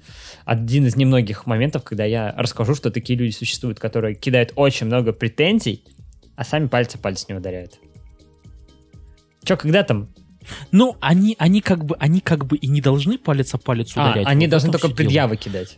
[0.47, 5.13] один из немногих моментов, когда я расскажу, что такие люди существуют, которые кидают очень много
[5.13, 5.85] претензий,
[6.37, 7.79] а сами пальцы пальцы не ударяют.
[9.45, 10.09] Че, когда там
[10.73, 14.09] ну, они, они как бы, они как бы и не должны палец о палец а,
[14.09, 14.27] ударять.
[14.27, 15.45] А, они должны только предъявы дело.
[15.45, 15.77] кидать.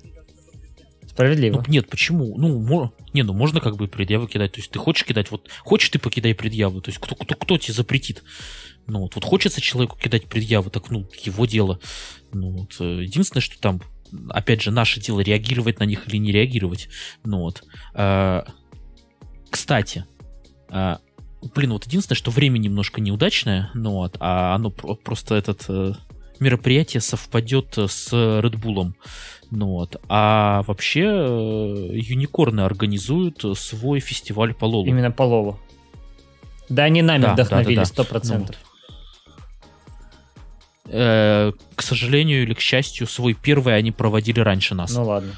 [1.16, 1.56] Справедливо.
[1.56, 2.36] Ну, нет, почему?
[2.36, 2.92] Ну, мо...
[3.14, 4.52] не, ну можно как бы предъявы кидать.
[4.52, 6.82] То есть ты хочешь кидать, вот хочешь ты покидай предъявы.
[6.82, 8.22] То есть кто, кто, кто тебе запретит?
[8.86, 11.80] Ну вот, вот хочется человеку кидать предъявы, так ну его дело.
[12.34, 13.80] Ну вот, э, единственное, что там,
[14.28, 16.90] опять же, наше дело реагировать на них или не реагировать.
[17.24, 17.64] Ну вот.
[17.94, 18.44] А,
[19.50, 20.04] кстати,
[20.68, 20.98] а,
[21.54, 25.94] блин, вот единственное, что время немножко неудачное, ну вот, а оно просто этот э,
[26.40, 28.92] мероприятие совпадет с Red Bull.
[29.50, 30.00] Ну вот.
[30.08, 34.86] А вообще э, юникорны организуют свой фестиваль по Лолу.
[34.86, 35.58] Именно по Лолу.
[36.68, 38.56] Да, они нами да, вдохновили, сто да, процентов.
[40.84, 44.92] Ну, э, к сожалению или к счастью, свой первый они проводили раньше нас.
[44.94, 45.32] Ну ладно.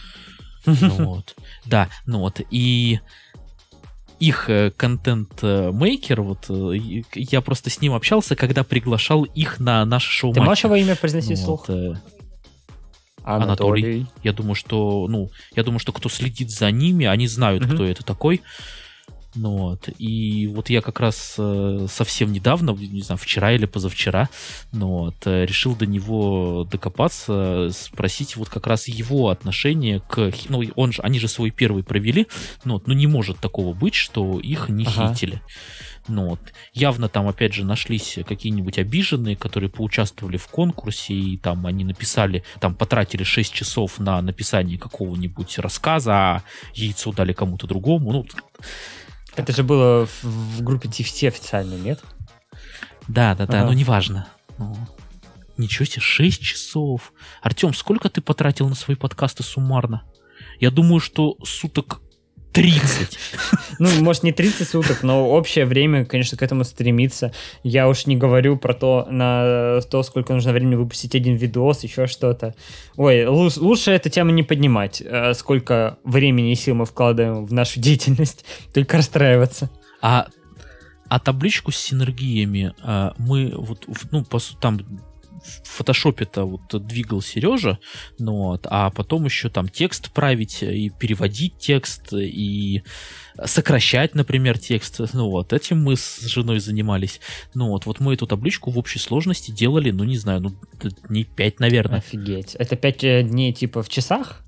[0.64, 1.36] Ну, вот.
[1.64, 2.40] Да, ну вот.
[2.50, 3.00] И
[4.20, 6.50] их э, контент-мейкер, вот
[7.14, 10.96] я просто с ним общался, когда приглашал их на наше шоу Ты можешь его имя
[10.96, 11.68] произнести ну, вслух?
[11.68, 11.98] Вот,
[13.22, 13.84] Анатолий.
[13.84, 14.06] Анатолий.
[14.22, 17.74] Я думаю, что, ну, я думаю, что кто следит за ними, они знают, угу.
[17.74, 18.42] кто это такой.
[19.34, 19.88] Ну, вот.
[19.98, 24.28] И вот я как раз э, совсем недавно, не знаю, вчера или позавчера,
[24.72, 30.32] ну, вот, э, решил до него докопаться, спросить вот как раз его отношение к...
[30.48, 32.26] Ну, он же, они же свой первый провели,
[32.64, 35.12] ну, вот, ну не может такого быть, что их не ага.
[35.12, 35.42] хитили.
[36.08, 36.40] Ну вот,
[36.72, 42.42] явно там, опять же, нашлись какие-нибудь обиженные, которые поучаствовали в конкурсе, и там они написали,
[42.60, 46.42] там потратили 6 часов на написание какого-нибудь рассказа, а
[46.74, 48.12] яйцо дали кому-то другому.
[48.12, 48.26] Ну,
[49.36, 52.02] это же было в, в группе TFT официально, нет?
[53.06, 53.66] Да, да, да, ага.
[53.66, 54.28] но неважно.
[54.58, 54.76] Ну,
[55.56, 57.12] ничего себе, 6 часов.
[57.42, 60.02] Артем, сколько ты потратил на свои подкасты суммарно?
[60.60, 62.00] Я думаю, что суток
[62.58, 63.18] 30.
[63.80, 67.32] Ну, может, не 30 суток, но общее время, конечно, к этому стремится.
[67.62, 72.08] Я уж не говорю про то, на то, сколько нужно времени выпустить один видос, еще
[72.08, 72.56] что-то.
[72.96, 77.78] Ой, лучше эту тему не поднимать, э, сколько времени и сил мы вкладываем в нашу
[77.78, 78.44] деятельность,
[78.74, 79.70] только расстраиваться.
[80.02, 80.26] А
[81.08, 84.80] а табличку с синергиями а, мы вот, ну, по, там
[85.42, 87.78] в фотошопе-то вот двигал Сережа,
[88.18, 92.82] ну, вот, а потом еще там текст править и переводить текст и
[93.44, 95.00] сокращать, например, текст.
[95.12, 97.20] Ну вот, этим мы с женой занимались.
[97.54, 100.52] Ну вот, вот мы эту табличку в общей сложности делали, ну не знаю, ну
[101.08, 101.98] дней 5, наверное.
[101.98, 102.54] Офигеть.
[102.54, 104.42] Это 5 э, дней типа в часах?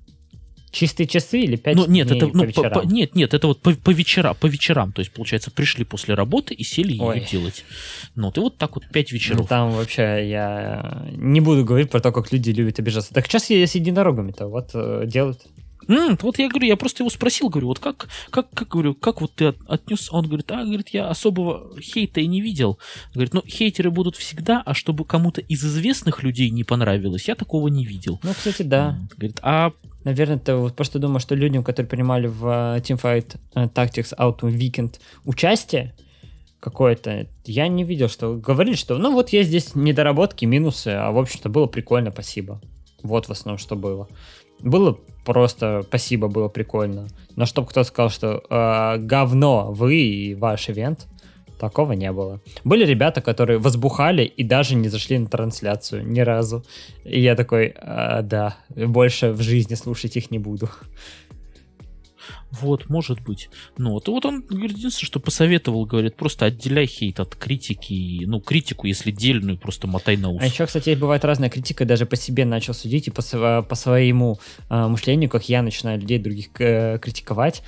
[0.71, 2.71] Чистые часы или 5 ну, нет, дней это, по ну, вечерам?
[2.71, 4.91] По, по, нет, нет, это вот по, по, вечера, по вечерам.
[4.93, 7.19] То есть, получается, пришли после работы и сели Ой.
[7.19, 7.65] ее делать.
[8.15, 9.41] Ну, вот, и вот так вот 5 вечеров.
[9.41, 13.13] Ну, там вообще я не буду говорить про то, как люди любят обижаться.
[13.13, 15.41] Так сейчас я с единорогами-то вот э, делают.
[15.87, 19.21] Mm, вот я говорю, я просто его спросил, говорю, вот как, как, как говорю, как
[19.21, 20.11] вот ты отнес?
[20.11, 22.77] Он говорит, а, говорит, я особого хейта и не видел.
[23.13, 27.67] Говорит, ну, хейтеры будут всегда, а чтобы кому-то из известных людей не понравилось, я такого
[27.67, 28.19] не видел.
[28.23, 28.99] Ну, кстати, да.
[29.17, 33.71] Говорит, а Наверное, это вот просто думаю, что людям, которые принимали в uh, Teamfight uh,
[33.71, 35.93] Tactics Autumn Weekend участие
[36.59, 41.17] какое-то, я не видел, что говорили, что ну вот есть здесь недоработки, минусы, а в
[41.17, 42.61] общем-то было прикольно, спасибо.
[43.03, 44.07] Вот в основном, что было.
[44.59, 47.07] Было просто спасибо, было прикольно.
[47.35, 51.07] Но чтобы кто-то сказал, что э, говно вы и ваш ивент,
[51.61, 52.41] такого не было.
[52.63, 56.65] Были ребята, которые возбухали и даже не зашли на трансляцию ни разу.
[57.05, 60.69] И я такой, э, да, больше в жизни слушать их не буду.
[62.51, 63.49] Вот, может быть.
[63.77, 68.25] Ну, вот, вот он говорит, единственное, что посоветовал, говорит, просто отделяй хейт от критики.
[68.25, 70.41] Ну, критику, если дельную, просто мотай на ус.
[70.41, 73.21] А еще, кстати, бывает разная критика, даже по себе начал судить и по,
[73.61, 77.63] по своему э, мышлению, как я начинаю людей других э, критиковать.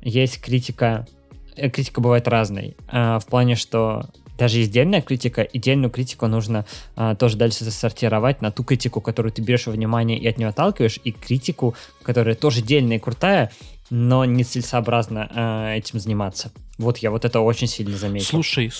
[0.00, 1.06] Есть критика,
[1.56, 2.76] критика бывает разной.
[2.90, 4.06] Э, в плане, что
[4.38, 6.64] даже есть дельная критика, и дельную критику нужно
[6.96, 10.48] а, тоже дальше сортировать на ту критику, которую ты берешь во внимание и от нее
[10.48, 13.52] отталкиваешь, и критику, которая тоже дельная и крутая,
[13.90, 16.50] но нецелесообразно э, этим заниматься.
[16.78, 18.26] Вот я вот это очень сильно заметил.
[18.26, 18.72] Слушай,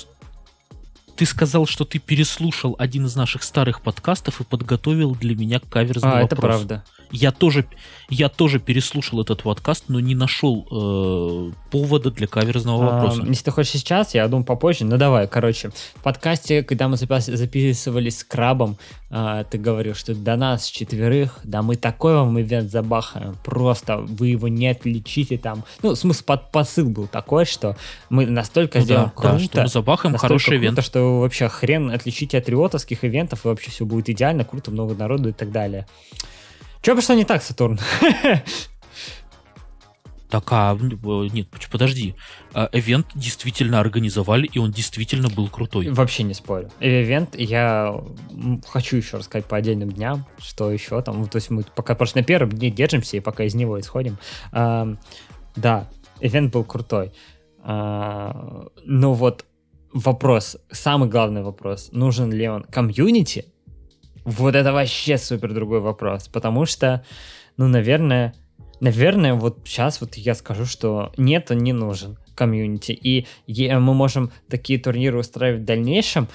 [1.17, 6.11] ты сказал, что ты переслушал один из наших старых подкастов и подготовил для меня каверзный
[6.11, 6.27] а, вопрос.
[6.27, 6.85] это правда.
[7.13, 7.67] Я тоже,
[8.09, 13.23] я тоже переслушал этот подкаст, но не нашел э, повода для каверзного а, вопроса.
[13.27, 14.87] Если ты хочешь сейчас, я думаю попозже.
[14.87, 15.71] Ну давай, короче.
[15.95, 18.79] В подкасте, когда мы записывались с Крабом,
[19.11, 24.29] э, ты говорил, что до нас четверых, да мы такой вам ивент забахаем, просто вы
[24.29, 25.65] его не отличите там.
[25.83, 27.77] Ну, смысл под посыл был такой, что
[28.09, 30.83] мы настолько ну, сделаем да, круто, да, что мы забахаем хороший круто, ивент.
[30.83, 35.29] что вообще хрен отличите от риотовских ивентов, и вообще все будет идеально, круто, много народу
[35.29, 35.87] и так далее.
[36.83, 37.79] Че пошло не так, Сатурн?
[40.29, 42.15] Так, а, нет, подожди.
[42.55, 45.91] А, эвент действительно организовали, и он действительно был крутой.
[45.91, 46.71] Вообще не спорю.
[46.81, 47.95] Эвент, я
[48.67, 52.19] хочу еще рассказать по отдельным дням, что еще там, ну, то есть мы пока просто
[52.21, 54.17] на первом дне держимся, и пока из него исходим.
[54.53, 54.95] А,
[55.55, 55.91] да,
[56.21, 57.13] эвент был крутой.
[57.63, 59.45] А, но вот
[59.93, 63.53] вопрос, самый главный вопрос, нужен ли он комьюнити,
[64.25, 67.05] вот это вообще супер другой вопрос, потому что,
[67.57, 68.35] ну, наверное,
[68.81, 74.33] наверное, вот сейчас вот я скажу, что нет, он не нужен комьюнити, и мы можем
[74.49, 76.29] такие турниры устраивать в дальнейшем,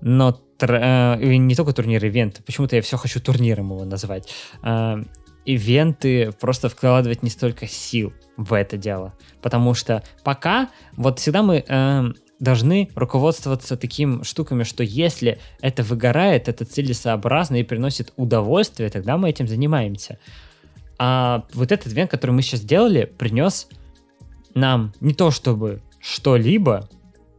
[0.00, 5.02] но э, не только турниры, ивенты, почему-то я все хочу турниром его называть, э,
[5.44, 11.64] ивенты просто вкладывать не столько сил в это дело, потому что пока, вот всегда мы
[11.66, 12.04] э,
[12.40, 19.30] должны руководствоваться такими штуками, что если это выгорает, это целесообразно и приносит удовольствие, тогда мы
[19.30, 20.18] этим занимаемся.
[20.98, 23.68] А вот этот ивент, который мы сейчас сделали, принес
[24.54, 26.88] нам не то чтобы что-либо,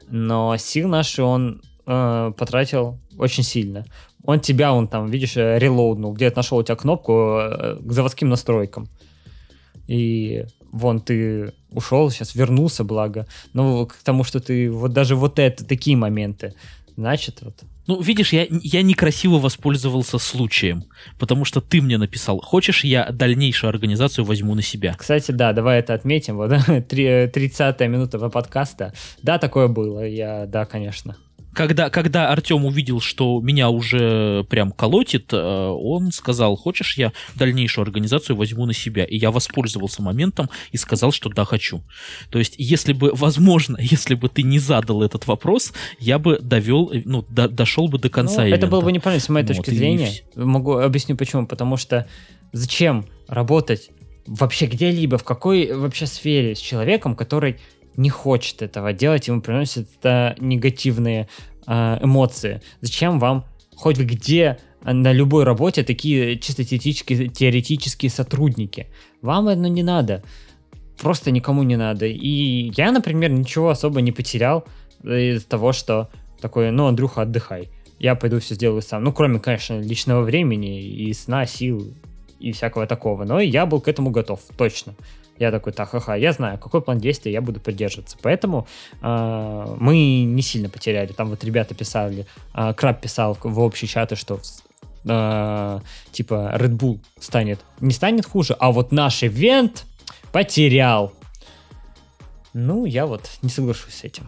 [0.07, 3.85] но сил наши он э, потратил очень сильно.
[4.23, 8.87] Он тебя, он там, видишь, релоуднул, где-то нашел у тебя кнопку э, к заводским настройкам.
[9.87, 13.27] И вон ты ушел, сейчас вернулся, благо.
[13.53, 16.53] Но к тому, что ты вот даже вот это, такие моменты
[16.95, 17.55] значит вот
[17.87, 20.83] ну, видишь, я, я некрасиво воспользовался случаем,
[21.17, 24.93] потому что ты мне написал, хочешь, я дальнейшую организацию возьму на себя.
[24.95, 26.37] Кстати, да, давай это отметим.
[26.37, 26.51] Вот
[26.87, 28.93] 30 минута подкаста.
[29.23, 30.05] Да, такое было.
[30.05, 31.17] Я, да, конечно
[31.53, 37.83] когда, когда Артем увидел, что меня уже прям колотит, э, он сказал, хочешь, я дальнейшую
[37.83, 39.03] организацию возьму на себя.
[39.03, 41.83] И я воспользовался моментом и сказал, что да, хочу.
[42.29, 46.91] То есть, если бы, возможно, если бы ты не задал этот вопрос, я бы довел,
[47.05, 48.43] ну, до, дошел бы до конца.
[48.43, 50.11] Ну, это было бы неправильно с моей вот, точки зрения.
[50.35, 50.39] И...
[50.39, 51.47] Могу объяснить почему.
[51.47, 52.07] Потому что
[52.51, 53.89] зачем работать
[54.27, 57.57] вообще где-либо, в какой вообще сфере с человеком, который
[57.97, 61.27] не хочет этого делать, ему приносит это негативные
[61.67, 62.61] э, эмоции.
[62.81, 68.87] Зачем вам хоть где на любой работе такие чисто теоретические, теоретические сотрудники?
[69.21, 70.23] Вам это не надо.
[71.01, 72.05] Просто никому не надо.
[72.05, 74.65] И я, например, ничего особо не потерял
[75.03, 76.09] из того, что
[76.41, 77.69] такой, ну, Андрюха, отдыхай.
[77.99, 79.03] Я пойду все сделаю сам.
[79.03, 81.93] Ну, кроме, конечно, личного времени и сна, сил
[82.39, 83.25] и всякого такого.
[83.25, 84.95] Но я был к этому готов, точно.
[85.39, 88.17] Я такой, так, ха-ха, я знаю, какой план действия я буду придерживаться.
[88.21, 88.67] Поэтому
[89.01, 91.13] э, мы не сильно потеряли.
[91.13, 94.41] Там вот ребята писали, э, Краб писал в общий чаты, что
[95.05, 95.79] э,
[96.11, 99.85] типа Red Bull станет, не станет хуже, а вот наш ивент
[100.33, 101.13] потерял.
[102.53, 104.27] Ну, я вот не соглашусь с этим.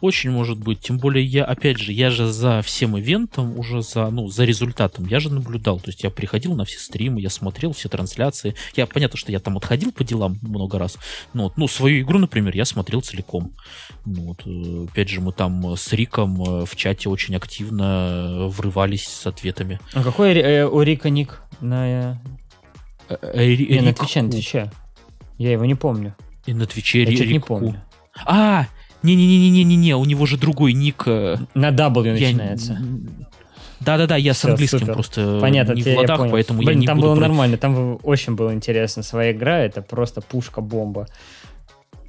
[0.00, 0.80] Очень может быть.
[0.80, 5.06] Тем более я, опять же, я же за всем ивентом, уже за, ну, за результатом,
[5.06, 5.80] я же наблюдал.
[5.80, 8.54] То есть я приходил на все стримы, я смотрел все трансляции.
[8.76, 10.98] Я, понятно, что я там отходил по делам много раз.
[11.32, 13.52] Но, вот, ну, свою игру, например, я смотрел целиком.
[14.06, 19.06] Ну, вот, э, опять же, мы там с Риком э, в чате очень активно врывались
[19.06, 19.80] с ответами.
[19.94, 22.20] А какой э, у Рика ник на...
[23.08, 24.70] Э, э, не, на Твиче, на Твиче.
[25.38, 26.14] Я его не помню.
[26.46, 27.30] И на Твиче Я Рик...
[27.30, 27.82] не помню.
[28.24, 28.66] А,
[29.02, 31.02] не-не-не-не-не-не, у него же другой ник.
[31.06, 32.78] Э, На W начинается.
[33.80, 34.94] Да-да-да, я Все, с английским супер.
[34.94, 37.28] просто Понятно, не в ладах, я поэтому Блин, я не там буду было против.
[37.28, 39.02] нормально, там очень было интересно.
[39.04, 41.06] Своя игра, это просто пушка-бомба.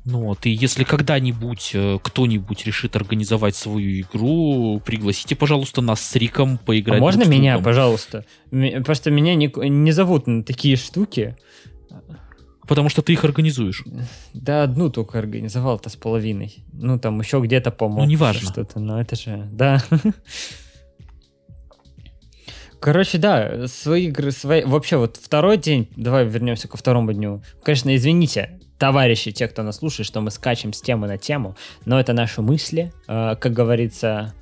[0.06, 6.16] Ну вот, и если когда-нибудь э, кто-нибудь решит организовать свою игру, пригласите, пожалуйста, нас с
[6.16, 6.98] Риком поиграть.
[6.98, 8.26] А можно меня, пожалуйста?
[8.84, 11.36] Просто меня не, не зовут на такие штуки.
[12.70, 13.84] Потому что ты их организуешь.
[14.36, 16.64] Да, одну только организовал-то с половиной.
[16.72, 18.02] Ну, там еще где-то помог.
[18.02, 18.48] Ну, неважно.
[18.48, 19.84] Что-то, но это же, да.
[22.80, 24.64] Короче, да, свои игры, свои...
[24.64, 27.42] Вообще, вот второй день, давай вернемся ко второму дню.
[27.64, 32.00] Конечно, извините, товарищи, те, кто нас слушает, что мы скачем с темы на тему, но
[32.00, 34.36] это наши мысли, э, как говорится...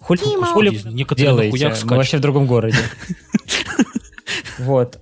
[0.00, 0.70] Хули, хули
[1.14, 1.74] делаете?
[1.84, 2.78] Мы вообще в другом городе.
[4.58, 5.00] Вот.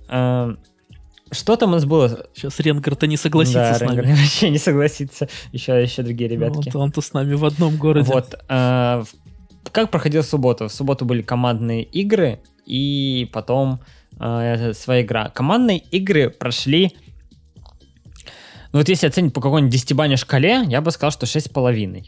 [1.33, 2.27] Что там у нас было?
[2.33, 4.01] Сейчас Ренгар-то не согласится да, с нами.
[4.01, 5.27] Ренгар вообще не согласится.
[5.51, 6.69] Еще, еще другие ребятки.
[6.71, 8.11] Вот он-то с нами в одном городе.
[8.11, 8.35] Вот.
[8.47, 9.03] А,
[9.71, 10.67] как проходила суббота?
[10.67, 13.79] В субботу были командные игры, и потом
[14.19, 15.29] а, своя игра.
[15.29, 16.91] Командные игры прошли...
[18.71, 22.05] Ну вот если оценить по какой-нибудь десятибалльной шкале, я бы сказал, что 6,5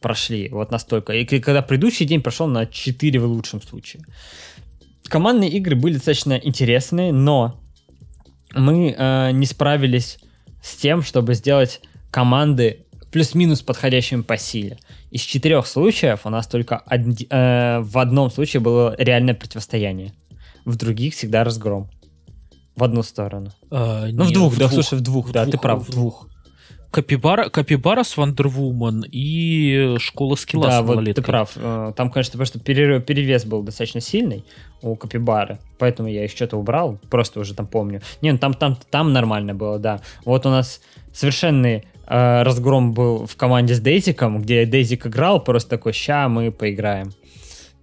[0.00, 1.12] прошли вот настолько.
[1.12, 4.04] И когда предыдущий день прошел на 4 в лучшем случае.
[5.04, 7.60] Командные игры были достаточно интересные, но
[8.54, 10.18] мы э, не справились
[10.62, 11.80] с тем, чтобы сделать
[12.10, 14.78] команды плюс-минус подходящими по силе.
[15.10, 17.00] Из четырех случаев у нас только од...
[17.28, 20.12] э, в одном случае было реальное противостояние.
[20.64, 21.90] В других всегда разгром.
[22.76, 23.52] В одну сторону.
[23.70, 24.72] А, ну, нет, в двух, в да, двух.
[24.72, 26.28] слушай, в двух, в да, двух, ты прав, в двух.
[26.90, 31.52] Капибара, Капибара с Вандервумен и Школа скилла да, вот ты прав.
[31.54, 34.44] Э, там, конечно, просто перевес был достаточно сильный
[34.82, 38.00] у Капибары, поэтому я их что-то убрал, просто уже там помню.
[38.22, 40.00] Не, ну там, там, там нормально было, да.
[40.24, 40.80] Вот у нас
[41.12, 46.50] совершенный э, разгром был в команде с Дейзиком, где Дейзик играл, просто такой, ща мы
[46.50, 47.12] поиграем.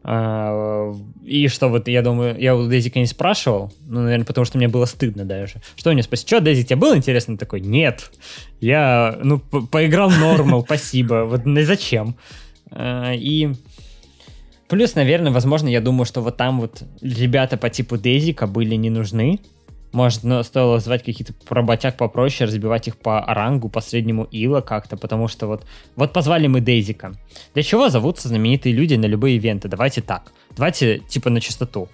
[0.10, 0.95] А,
[1.26, 4.70] и что вот, я думаю, я у Дейзика не спрашивал, ну, наверное, потому что мне
[4.70, 5.55] было стыдно даже.
[5.76, 7.38] Что мне спросить, что, Дейзик, тебе было интересно?
[7.38, 8.10] Такой, нет,
[8.62, 12.16] я, ну, поиграл нормал, спасибо, вот ну, зачем?
[12.72, 13.49] А, и
[14.70, 18.89] плюс, наверное, возможно, я думаю, что вот там вот ребята по типу Дейзика были не
[18.89, 19.41] нужны,
[19.93, 24.97] может, но стоило звать каких-то работяг попроще, разбивать их по рангу, по среднему ила как-то,
[24.97, 25.65] потому что вот,
[25.95, 27.13] вот позвали мы Дейзика.
[27.53, 29.67] Для чего зовутся знаменитые люди на любые ивенты?
[29.67, 30.31] Давайте так.
[30.55, 31.89] Давайте, типа, на чистоту.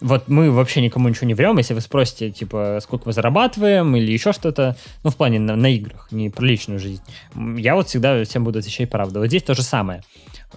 [0.00, 4.12] Вот мы вообще никому ничего не врем, если вы спросите, типа, сколько мы зарабатываем или
[4.12, 7.02] еще что-то, ну, в плане на, на играх, не про личную жизнь.
[7.34, 9.20] Я вот всегда всем буду отвечать правду.
[9.20, 10.02] Вот здесь то же самое.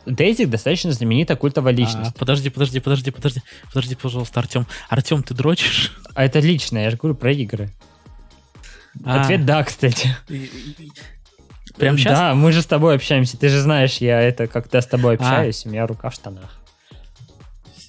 [0.06, 2.12] Дейзик достаточно знаменитая культовая а, личность.
[2.16, 3.42] А, подожди, подожди, подожди, подожди,
[3.74, 4.68] подожди, пожалуйста, Артем.
[4.90, 5.94] Артем, ты дрочишь?
[6.14, 7.72] А это личное, я же говорю про игры.
[9.06, 9.22] А.
[9.22, 10.16] Ответ да, кстати.
[11.78, 12.18] Прям сейчас?
[12.18, 13.38] Да, мы же с тобой общаемся.
[13.38, 15.70] Ты же знаешь, я это когда с тобой общаюсь, а.
[15.70, 16.58] у меня рука в штанах.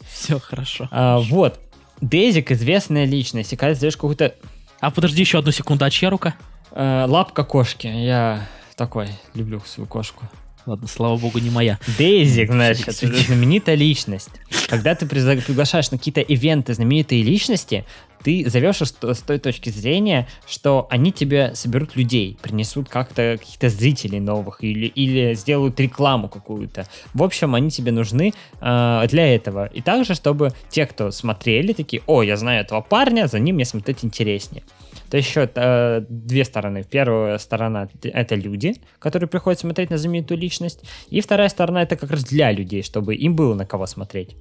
[0.06, 0.88] Все хорошо.
[0.90, 1.60] А, вот.
[2.00, 3.52] Дезик известная личность.
[3.52, 4.34] И когда сделаешь какую-то...
[4.80, 6.34] А подожди еще одну секунду, а чья рука?
[6.70, 7.86] А, лапка кошки.
[7.86, 8.46] Я
[8.76, 10.24] такой люблю свою кошку.
[10.68, 11.78] Ладно, слава богу, не моя.
[11.96, 14.28] Дейзик, значит, знаменитая личность.
[14.68, 17.86] Когда ты приглашаешь на какие-то ивенты знаменитые личности,
[18.22, 24.20] ты зовешь с той точки зрения, что они тебе соберут людей, принесут как-то каких-то зрителей
[24.20, 26.86] новых или, или сделают рекламу какую-то.
[27.14, 29.70] В общем, они тебе нужны э, для этого.
[29.72, 33.64] И также, чтобы те, кто смотрели, такие, о, я знаю этого парня, за ним мне
[33.64, 34.64] смотреть интереснее.
[35.10, 36.84] То еще э, две стороны.
[36.88, 40.84] Первая сторона— это люди, которые приходят смотреть на знаменитую личность.
[41.10, 44.36] И вторая сторона— это как раз для людей, чтобы им было на кого смотреть.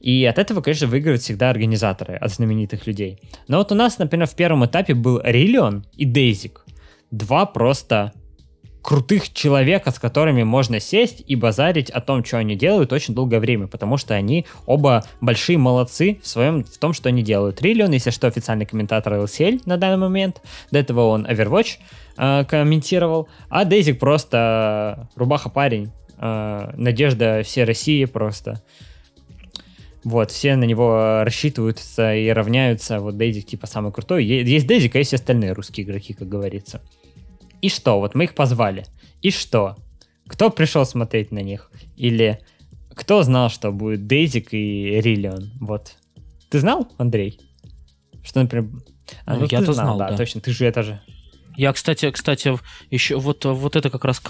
[0.00, 3.18] И от этого, конечно, выигрывают всегда организаторы от знаменитых людей.
[3.48, 6.64] Но вот у нас, например, в первом этапе был Риллион и Дейзик.
[7.10, 8.12] Два просто
[8.82, 13.40] крутых человека, с которыми можно сесть и базарить о том, что они делают очень долгое
[13.40, 17.56] время, потому что они оба большие молодцы в своем, в том, что они делают.
[17.56, 21.78] Триллион, если что, официальный комментатор LCL на данный момент, до этого он Overwatch
[22.16, 28.62] э, комментировал, а Дейзик просто рубаха парень, э, надежда всей России просто.
[30.02, 33.00] Вот, все на него рассчитываются и равняются.
[33.00, 34.24] Вот Дейзик типа самый крутой.
[34.24, 36.80] Есть Дейзик, а есть остальные русские игроки, как говорится.
[37.60, 38.00] И что?
[38.00, 38.86] Вот мы их позвали.
[39.22, 39.76] И что?
[40.26, 41.70] Кто пришел смотреть на них?
[41.96, 42.40] Или
[42.94, 45.50] кто знал, что будет Дейзик и Риллион?
[45.60, 45.96] Вот.
[46.48, 47.38] Ты знал, Андрей?
[48.22, 48.70] Что, например...
[49.24, 50.16] А, ну, ну я-то знал, да, да.
[50.16, 51.00] Точно, ты же это же...
[51.56, 52.56] Я, кстати, кстати,
[52.90, 54.20] еще вот, вот это как раз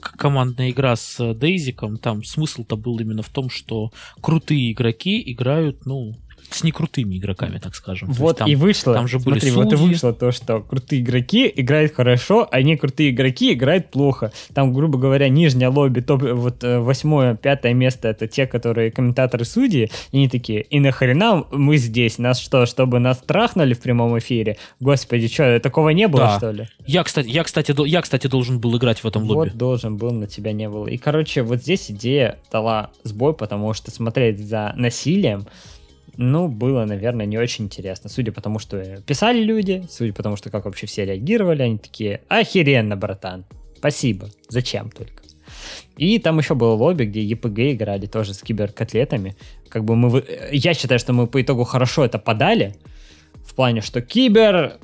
[0.00, 6.16] командная игра с Дейзиком, там смысл-то был именно в том, что крутые игроки играют, ну,
[6.54, 8.10] с некрутыми игроками, так скажем.
[8.12, 8.94] Вот там, и вышло.
[8.94, 9.64] Там же были смотри, судьи.
[9.64, 14.32] вот и вышло то, что крутые игроки играют хорошо, а не крутые игроки играют плохо.
[14.54, 19.44] Там, грубо говоря, нижняя лобби, топ, вот э, восьмое, пятое место это те, которые комментаторы
[19.44, 22.18] судьи, и они такие, и нахрена мы здесь?
[22.18, 24.56] Нас что, чтобы нас трахнули в прямом эфире?
[24.80, 26.36] Господи, что, такого не было, да.
[26.38, 26.68] что ли?
[26.86, 29.50] Я, кстати, я, кстати, я, кстати, должен был играть в этом лобби.
[29.50, 30.86] Вот должен был, но тебя не было.
[30.88, 35.46] И, короче, вот здесь идея дала сбой, потому что смотреть за насилием
[36.16, 38.10] ну, было, наверное, не очень интересно.
[38.10, 41.78] Судя по тому, что писали люди, судя по тому, что как вообще все реагировали, они
[41.78, 43.44] такие, охеренно, братан,
[43.76, 45.22] спасибо, зачем только.
[45.96, 49.36] И там еще было лобби, где ЕПГ играли тоже с киберкотлетами.
[49.68, 50.24] Как бы мы...
[50.50, 52.74] Я считаю, что мы по итогу хорошо это подали,
[53.44, 54.78] в плане, что кибер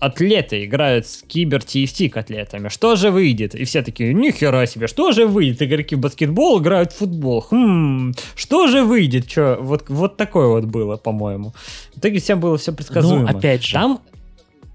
[0.00, 2.68] атлеты играют с кибер TFT котлетами.
[2.68, 3.54] Что же выйдет?
[3.54, 5.62] И все такие, нихера себе, что же выйдет?
[5.62, 7.44] Игроки в баскетбол играют в футбол.
[7.50, 9.28] Хм, что же выйдет?
[9.28, 9.56] Че?
[9.60, 11.52] Вот, вот такое вот было, по-моему.
[11.94, 13.30] В итоге всем было все предсказуемо.
[13.30, 14.00] Ну, опять же, там...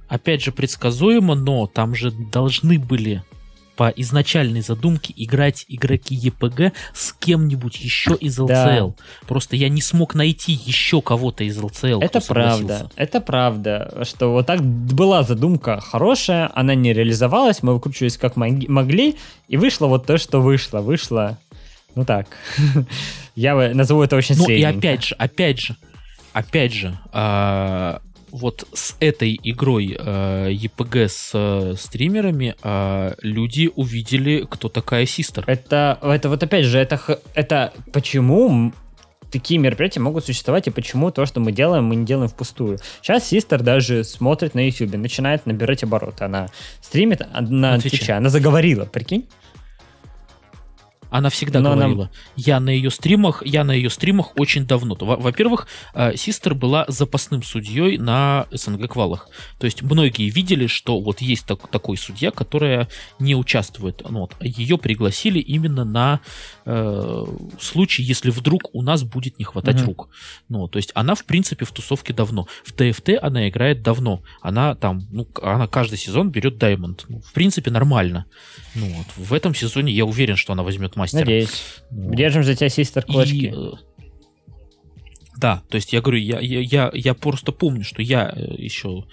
[0.08, 3.24] Опять же, предсказуемо, но там же должны были
[3.76, 8.48] по изначальной задумке играть игроки ЕПГ с кем-нибудь еще из ЛЦЛ.
[8.48, 8.94] Да.
[9.28, 12.00] Просто я не смог найти еще кого-то из ЛЦЛ.
[12.02, 12.90] Это правда.
[12.96, 19.16] Это правда, что вот так была задумка хорошая, она не реализовалась, мы выкручивались как могли,
[19.48, 20.82] и вышло вот то, что вышло.
[20.82, 21.38] Вышло,
[21.96, 22.28] ну так,
[23.36, 25.76] я назову это очень Ну и опять же, опять же,
[26.34, 28.02] опять же, а,
[28.34, 35.44] вот с этой игрой э, EPG с э, стримерами э, люди увидели, кто такая Систер.
[35.46, 38.74] Это, это вот опять же, это, это почему
[39.32, 42.80] такие мероприятия могут существовать и почему то, что мы делаем, мы не делаем впустую.
[43.02, 46.26] Сейчас Систер даже смотрит на YouTube, начинает набирать обороты.
[46.26, 46.50] Она
[46.82, 49.28] стримит на Твиче, она заговорила, прикинь?
[51.14, 52.06] Она всегда Но говорила.
[52.06, 52.12] Она...
[52.36, 54.98] Я на ее стримах, я на ее стримах очень давно.
[55.00, 59.30] Во-первых, э, Систер была запасным судьей на СНГ квалах.
[59.60, 62.88] То есть многие видели, что вот есть так, такой судья, которая
[63.20, 64.02] не участвует.
[64.10, 66.20] Ну, вот, ее пригласили именно на
[66.66, 67.26] э,
[67.60, 69.86] случай, если вдруг у нас будет не хватать угу.
[69.86, 70.10] рук.
[70.50, 72.48] Ну, то есть она, в принципе, в тусовке давно.
[72.66, 74.24] В ТФТ она играет давно.
[74.42, 77.06] Она там, ну, она каждый сезон берет Даймонд.
[77.08, 78.26] Ну, в принципе, нормально.
[78.74, 79.06] Ну, вот.
[79.16, 81.20] В этом сезоне я уверен, что она возьмет мастер.
[81.20, 81.64] Надеюсь.
[81.92, 82.16] Вот.
[82.16, 83.48] Держим за тебя, систер, кулачки.
[83.48, 83.72] И, э,
[85.38, 89.06] да, то есть я говорю, я, я, я, я просто помню, что я э, еще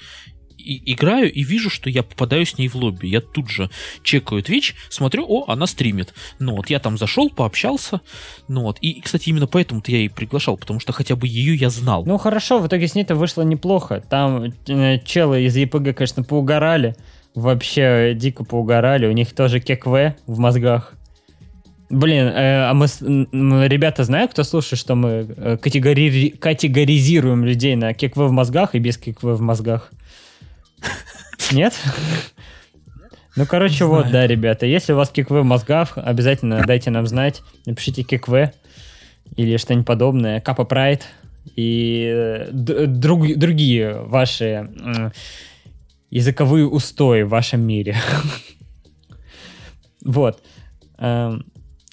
[0.64, 3.06] и, играю и вижу, что я попадаю с ней в лобби.
[3.06, 3.70] Я тут же
[4.02, 6.14] чекаю Twitch, смотрю, о, она стримит.
[6.38, 8.00] Ну вот, я там зашел, пообщался.
[8.48, 11.70] Ну вот, и, кстати, именно поэтому-то я и приглашал, потому что хотя бы ее я
[11.70, 12.04] знал.
[12.04, 14.02] Ну хорошо, в итоге с ней-то вышло неплохо.
[14.08, 16.96] Там э, челы из ЕПГ, конечно, поугорали.
[17.34, 19.06] Вообще дико поугорали.
[19.06, 20.94] У них тоже ККВ в мозгах.
[21.90, 22.86] Блин, э, а мы,
[23.66, 28.78] ребята знают, кто слушает, что мы э, категори, категоризируем людей на кекве в мозгах и
[28.78, 29.90] без кекве в мозгах?
[31.50, 31.74] Нет?
[33.34, 37.42] Ну, короче, вот, да, ребята, если у вас киквы в мозгах, обязательно дайте нам знать,
[37.66, 38.52] напишите киквы
[39.34, 41.08] или что-нибудь подобное, Капа Прайд
[41.56, 44.70] и э, друг, другие ваши
[46.10, 47.96] языковые устои в вашем мире.
[50.02, 50.42] Вот.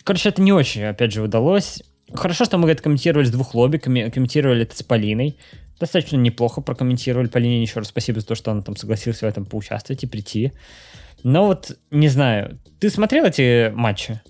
[0.08, 1.84] Короче, это не очень, опять же, удалось.
[2.14, 5.38] Хорошо, что мы это комментировали с двух лобби, комментировали это с Полиной.
[5.82, 7.28] Достаточно неплохо прокомментировали.
[7.28, 10.54] Полине еще раз спасибо за то, что она там согласилась в этом поучаствовать и прийти.
[11.24, 14.22] Но вот, не знаю, ты смотрел эти матчи?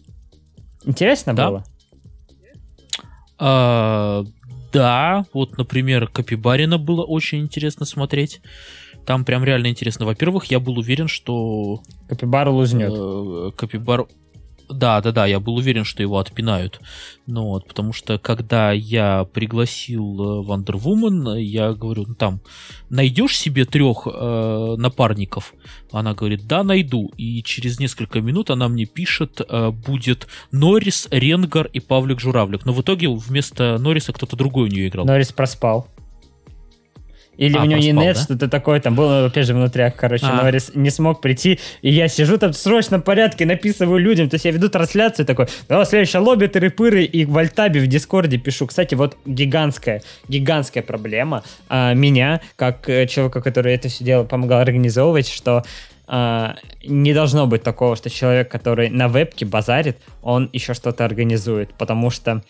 [0.83, 1.47] Интересно да.
[1.47, 1.63] было?
[3.37, 4.23] А,
[4.73, 8.41] да, вот, например, Капибарина было очень интересно смотреть.
[9.05, 10.07] Там прям реально интересно.
[10.07, 11.83] Во-первых, я был уверен, что...
[12.09, 12.91] Капибару лузнет.
[12.91, 14.09] Э, Капибару...
[14.69, 16.79] Да, да, да, я был уверен, что его отпинают.
[17.25, 22.41] Ну вот, потому что когда я пригласил Вандервумен, я говорю, ну там,
[22.89, 25.53] найдешь себе трех э, напарников?
[25.91, 27.11] Она говорит, да, найду.
[27.17, 32.65] И через несколько минут она мне пишет, э, будет Норрис, Ренгар и Павлик Журавлик.
[32.65, 35.05] Но в итоге вместо Норриса кто-то другой у нее играл.
[35.05, 35.87] Норрис проспал.
[37.37, 38.21] Или а, у него проспал, нет, да?
[38.21, 40.43] что-то такое, там было, опять же, внутрях, короче, а.
[40.43, 44.45] Норрис не смог прийти, и я сижу там в срочном порядке, написываю людям, то есть
[44.45, 48.67] я веду трансляцию такой, да, следующая лобби, тыры-пыры, и в Альтабе в Дискорде пишу.
[48.67, 54.59] Кстати, вот гигантская, гигантская проблема а, меня, как э, человека, который это все дело помогал
[54.59, 55.63] организовывать, что
[56.09, 61.73] Uh, не должно быть такого, что человек, который на вебке базарит, он еще что-то организует,
[61.73, 62.43] потому что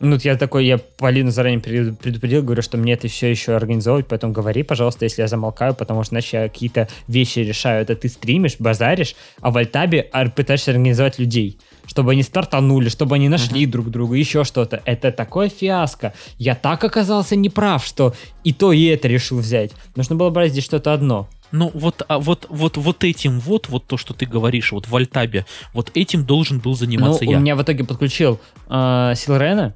[0.00, 4.32] ну, я такой, я Полину заранее предупредил, говорю, что мне это все еще организовывать, поэтому
[4.32, 7.82] говори, пожалуйста, если я замолкаю, потому что, значит, я какие-то вещи решаю.
[7.82, 13.28] Это ты стримишь, базаришь, а в Альтабе пытаешься организовать людей, чтобы они стартанули, чтобы они
[13.28, 13.70] нашли uh-huh.
[13.70, 14.82] друг друга, еще что-то.
[14.84, 16.14] Это такое фиаско.
[16.38, 19.72] Я так оказался неправ, что и то, и это решил взять.
[19.96, 21.28] Нужно было брать здесь что-то одно.
[21.50, 24.94] Ну вот, а вот, вот, вот этим вот, вот то, что ты говоришь, вот в
[24.94, 27.38] Альтабе, вот этим должен был заниматься ну, я.
[27.38, 28.38] у меня в итоге подключил
[28.68, 29.74] э, Силрена,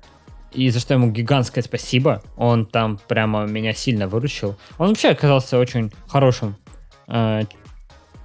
[0.53, 2.23] и за что ему гигантское спасибо.
[2.37, 4.57] Он там прямо меня сильно выручил.
[4.77, 6.57] Он вообще оказался очень хорошим.
[7.09, 7.45] Э,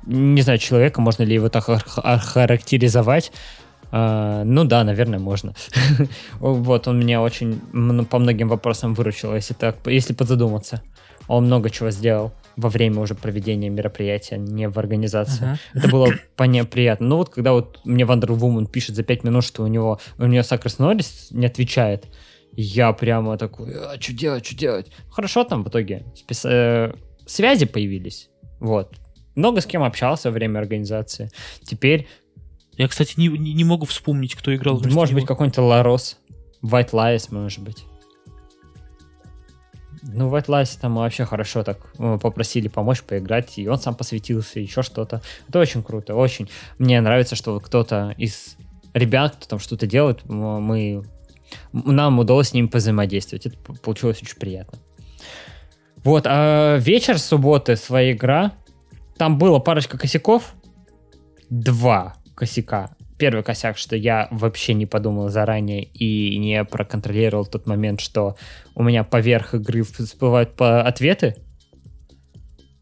[0.05, 3.31] не знаю, человека, можно ли его так характеризовать.
[3.89, 5.53] Uh, ну да, наверное, можно.
[6.39, 7.61] вот, он меня очень
[8.09, 10.81] по многим вопросам выручил, если так, если подзадуматься.
[11.29, 15.45] Он много чего сделал во время уже проведения мероприятия, не в организации.
[15.45, 15.57] Uh-huh.
[15.75, 16.07] Это было
[16.65, 17.07] приятно.
[17.07, 20.25] Но вот когда вот мне Вандер Вумен пишет за 5 минут, что у него у
[20.25, 22.07] нее Сакрес Норрис не отвечает,
[22.53, 24.87] я прямо такой, а что делать, что делать?
[25.09, 26.03] Хорошо там в итоге.
[26.15, 26.43] Спис...
[26.43, 26.93] Э,
[27.27, 28.29] связи появились.
[28.59, 28.95] Вот.
[29.35, 31.29] Много с кем общался во время организации.
[31.63, 32.07] Теперь...
[32.73, 34.79] Я, кстати, не, не могу вспомнить, кто играл.
[34.83, 36.19] Может быть, какой-нибудь Ларос.
[36.63, 37.85] White Lies, может быть.
[40.07, 44.59] Ну, в Atlas там вообще хорошо так э, попросили помочь поиграть, и он сам посвятился,
[44.59, 45.21] еще что-то.
[45.49, 46.49] Это очень круто, очень.
[46.77, 48.55] Мне нравится, что кто-то из
[48.93, 51.03] ребят, кто там что-то делает, мы
[51.73, 53.45] нам удалось с ними позаимодействовать.
[53.45, 54.79] Это получилось очень приятно.
[56.03, 58.53] Вот, а вечер субботы, своя игра.
[59.17, 60.53] Там было парочка косяков.
[61.49, 67.99] Два косяка первый косяк, что я вообще не подумал заранее и не проконтролировал тот момент,
[67.99, 68.35] что
[68.75, 71.35] у меня поверх игры всплывают по ответы.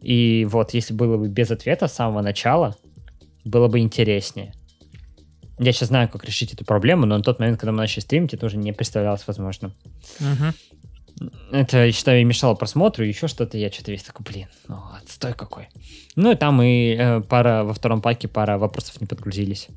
[0.02, 2.76] И вот, если было бы без ответа с самого начала,
[3.44, 4.54] было бы интереснее.
[5.58, 8.34] Я сейчас знаю, как решить эту проблему, но на тот момент, когда мы начали стримить,
[8.34, 9.74] это уже не представлялось возможным.
[10.20, 11.30] Угу.
[11.54, 13.58] Это, я считаю, и мешало просмотру, еще что-то.
[13.58, 15.70] Я что-то весь такой, блин, ну отстой какой.
[16.18, 19.70] Ну и там и э, пара во втором паке пара вопросов не подгрузились.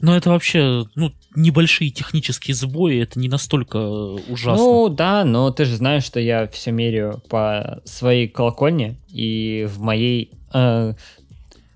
[0.00, 4.64] Но это вообще, ну, небольшие технические сбои, это не настолько ужасно.
[4.64, 9.80] Ну, да, но ты же знаешь, что я все меряю по своей колокольне, и в
[9.80, 10.94] моей, э,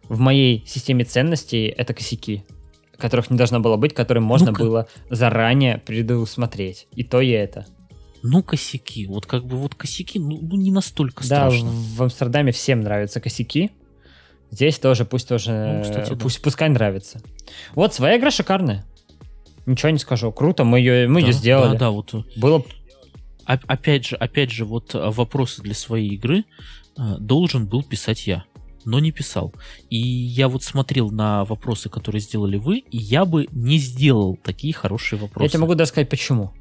[0.09, 2.45] в моей системе ценностей это косяки,
[2.97, 6.87] которых не должно было быть, которые можно ну было заранее предусмотреть.
[6.95, 7.67] И то и это.
[8.23, 9.07] Ну, косяки.
[9.07, 11.65] Вот как бы вот косяки, ну, ну не настолько страшно.
[11.65, 13.73] Да, в, в Амстердаме всем нравятся косяки.
[14.53, 16.45] Здесь тоже пусть тоже, ну, кстати, пусть, да.
[16.45, 17.23] пускай нравится.
[17.75, 18.85] Вот, своя игра шикарная.
[19.65, 20.31] Ничего не скажу.
[20.31, 21.73] Круто, мы ее, мы да, ее сделали.
[21.73, 22.15] Да, да, вот.
[22.37, 22.63] Было...
[23.45, 26.45] Опять же, опять же, вот а, вопросы для своей игры
[26.97, 28.45] а, должен был писать я
[28.85, 29.55] но не писал.
[29.91, 34.75] И я вот смотрел на вопросы, которые сделали вы, и я бы не сделал такие
[34.75, 35.45] хорошие вопросы.
[35.45, 36.53] Я тебе могу даже сказать, почему.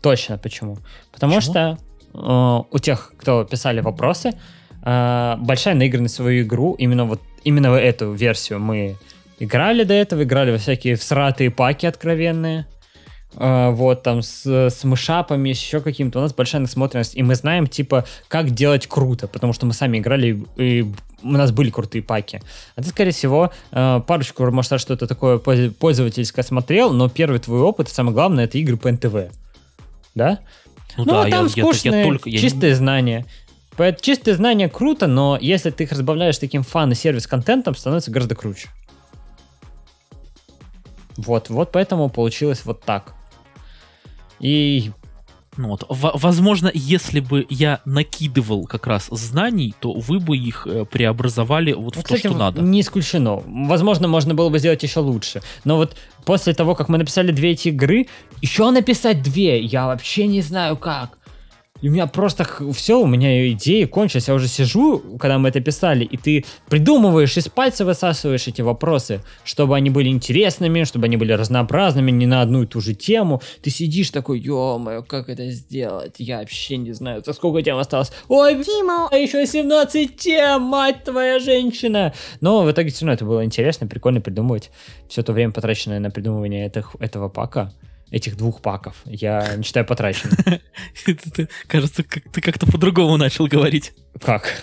[0.00, 0.78] Точно почему.
[1.12, 1.52] Потому почему?
[1.52, 1.78] что
[2.14, 4.32] э, у тех, кто писали вопросы,
[4.82, 8.96] э, большая наигранность в свою игру, именно вот именно эту версию мы
[9.38, 12.66] играли до этого, играли во всякие всратые паки откровенные,
[13.34, 16.18] э, вот там с, с мышапами, еще каким-то.
[16.18, 19.98] У нас большая насмотренность, и мы знаем, типа, как делать круто, потому что мы сами
[19.98, 20.86] играли и
[21.22, 22.40] у нас были крутые паки.
[22.76, 27.88] А ты, скорее всего, э, парочку, может, что-то такое пользовательское смотрел, но первый твой опыт,
[27.88, 29.32] самое главное, это игры по НТВ.
[30.14, 30.38] Да?
[30.96, 33.24] Ну, ну да, а там я, скучные, я, я только, чистые я...
[33.76, 33.96] знания.
[34.00, 38.34] Чистые знания круто, но если ты их разбавляешь таким фан и сервис контентом, становится гораздо
[38.34, 38.68] круче.
[41.16, 43.14] Вот, вот поэтому получилось вот так.
[44.38, 44.90] И
[45.56, 45.84] ну, вот.
[45.88, 51.96] Возможно, если бы я накидывал как раз знаний, то вы бы их э, преобразовали вот
[51.96, 52.62] ну, в кстати, то, что надо.
[52.62, 53.42] Не исключено.
[53.44, 55.42] Возможно, можно было бы сделать еще лучше.
[55.64, 58.06] Но вот после того, как мы написали две эти игры,
[58.40, 61.18] еще написать две, я вообще не знаю как.
[61.80, 64.28] И у меня просто все, у меня идеи кончились.
[64.28, 69.22] Я уже сижу, когда мы это писали, и ты придумываешь, из пальца высасываешь эти вопросы,
[69.44, 73.40] чтобы они были интересными, чтобы они были разнообразными, не на одну и ту же тему.
[73.62, 76.16] Ты сидишь такой, ё-моё, как это сделать?
[76.18, 78.12] Я вообще не знаю, за сколько тем осталось.
[78.28, 82.12] Ой, Тима, еще 17 тем, мать твоя женщина!
[82.40, 84.70] Но в итоге все равно это было интересно, прикольно придумывать
[85.08, 87.72] все то время, потраченное на придумывание этих, этого пака
[88.10, 88.96] этих двух паков.
[89.04, 90.36] Я не считаю потраченным.
[91.66, 93.92] Кажется, ты как-то по-другому начал говорить.
[94.20, 94.62] Как?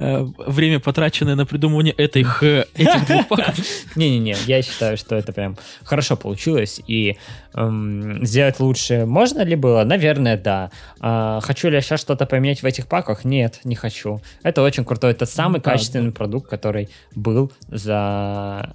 [0.00, 3.54] Э, время, потраченное на придумывание этих, этих двух паков.
[3.96, 6.80] Не-не-не, я считаю, что это прям хорошо получилось.
[6.86, 7.18] И
[7.54, 9.84] эм, сделать лучше можно ли было?
[9.84, 10.70] Наверное, да.
[11.00, 13.26] А, хочу ли я сейчас что-то поменять в этих паках?
[13.26, 14.22] Нет, не хочу.
[14.42, 15.10] Это очень крутой.
[15.10, 16.16] Это самый ну, качественный да.
[16.16, 18.74] продукт, который был за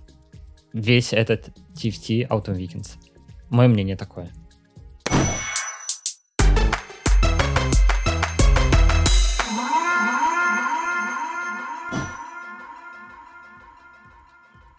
[0.74, 2.91] весь этот TFT Autumn Weekends.
[3.56, 4.30] Мое мнение такое.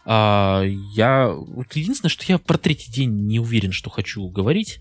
[0.05, 0.63] А,
[0.93, 4.79] я вот единственное, что я про третий день не уверен, что хочу говорить.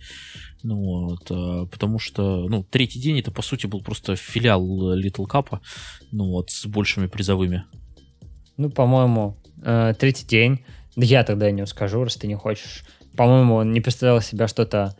[0.61, 4.61] Ну вот, а, потому что, ну, третий день это по сути был просто филиал
[4.99, 5.61] Little Cup,
[6.11, 7.63] ну вот, с большими призовыми.
[8.57, 10.65] Ну, по-моему, э, третий день.
[10.97, 12.83] Я тогда не скажу, раз ты не хочешь
[13.15, 14.95] по-моему, он не представлял себя что-то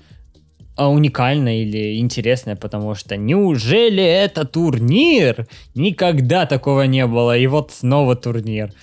[0.76, 5.48] а, уникальное или интересное, потому что неужели это турнир?
[5.74, 8.74] Никогда такого не было, и вот снова турнир.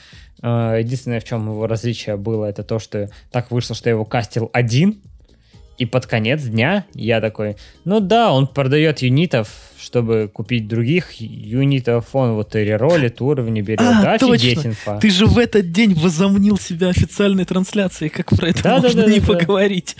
[0.40, 4.48] А, единственное, в чем его различие было, это то, что так вышло, что его кастил
[4.52, 5.02] один,
[5.82, 9.48] и под конец дня я такой, ну да, он продает юнитов,
[9.80, 13.80] чтобы купить других юнитов, он вот и реролит, уровни берет.
[13.80, 14.68] А, да, точно.
[14.68, 15.00] инфа.
[15.00, 19.08] Ты же в этот день возомнил себя официальной трансляцией, как про это да, можно да,
[19.08, 19.96] да, не да, поговорить.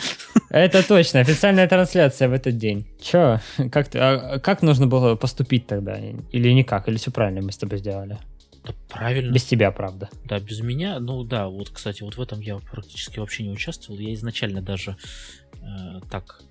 [0.50, 2.86] Это точно, официальная трансляция в этот день.
[3.00, 3.40] Че,
[3.72, 5.98] как, а, как нужно было поступить тогда?
[6.30, 6.88] Или никак?
[6.88, 8.18] Или все правильно мы с тобой сделали?
[8.64, 9.32] Да, правильно.
[9.32, 10.08] Без тебя, правда.
[10.24, 11.00] Да, без меня.
[11.00, 13.98] Ну да, вот, кстати, вот в этом я практически вообще не участвовал.
[13.98, 14.96] Я изначально даже
[16.10, 16.42] так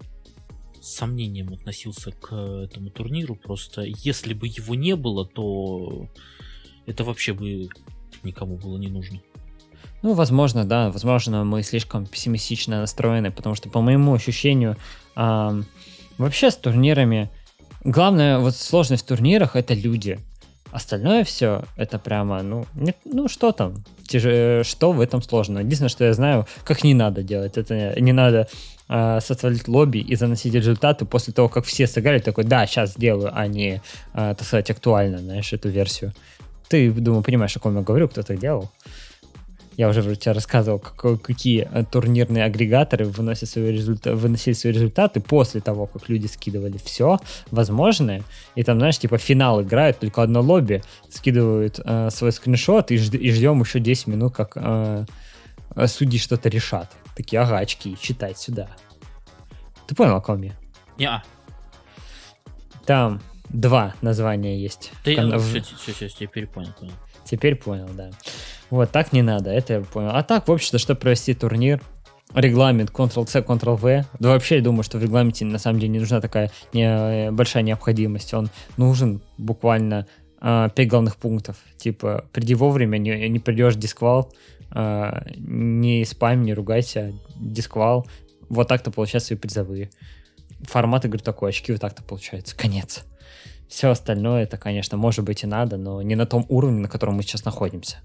[0.81, 3.35] с сомнением относился к этому турниру.
[3.35, 6.07] Просто если бы его не было, то
[6.85, 7.69] это вообще бы
[8.23, 9.19] никому было не нужно.
[10.01, 14.75] Ну, возможно, да, возможно, мы слишком пессимистично настроены, потому что, по моему ощущению,
[15.15, 15.61] э,
[16.17, 17.29] вообще с турнирами
[17.83, 20.19] главная вот сложность в турнирах это люди.
[20.71, 23.75] Остальное все, это прямо, ну, не, ну что там,
[24.19, 25.59] что в этом сложно.
[25.59, 27.57] Единственное, что я знаю, как не надо делать.
[27.57, 28.47] Это не надо
[28.89, 33.31] э, составлять лобби и заносить результаты после того, как все сыграли, такой, да, сейчас сделаю,
[33.33, 33.81] а не,
[34.13, 36.13] э, так сказать, актуально, знаешь, эту версию.
[36.67, 38.69] Ты, думаю, понимаешь, о ком я говорю, кто так делал.
[39.77, 44.73] Я уже вроде тебе рассказывал, как, какие э, турнирные агрегаторы выносят свои результа- выносили свои
[44.73, 47.19] результаты после того, как люди скидывали все
[47.51, 48.21] возможное.
[48.55, 53.17] И там, знаешь, типа финал играют, только одно лобби, скидывают э, свой скриншот и, жд-
[53.17, 55.05] и ждем еще 10 минут, как э,
[55.87, 56.91] судьи что-то решат.
[57.15, 58.67] Такие, ага, очки, читай сюда.
[59.87, 60.53] Ты понял, о ком я?
[60.97, 61.23] Не.
[62.85, 64.91] Там два названия есть.
[65.05, 66.93] Да я, все, все, все, я теперь понял, понял.
[67.25, 68.11] Теперь понял, да.
[68.71, 70.11] Вот, так не надо, это я понял.
[70.13, 71.81] А так, в общем-то, чтобы провести турнир,
[72.33, 74.05] регламент Ctrl-C, Ctrl-V.
[74.19, 77.63] Да вообще, я думаю, что в регламенте на самом деле не нужна такая не, большая
[77.63, 78.33] необходимость.
[78.33, 80.07] Он нужен буквально
[80.41, 81.57] э, 5 главных пунктов.
[81.77, 84.31] Типа, приди вовремя, не, не придешь дисквал,
[84.73, 88.07] э, не спам, не ругайся, дисквал.
[88.49, 89.89] Вот так-то получаются свои призовые.
[90.63, 92.55] Формат игры такой, очки вот так-то получается.
[92.55, 93.03] Конец.
[93.67, 97.15] Все остальное, это, конечно, может быть и надо, но не на том уровне, на котором
[97.15, 97.97] мы сейчас находимся.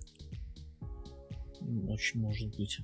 [1.97, 2.78] Очень может быть.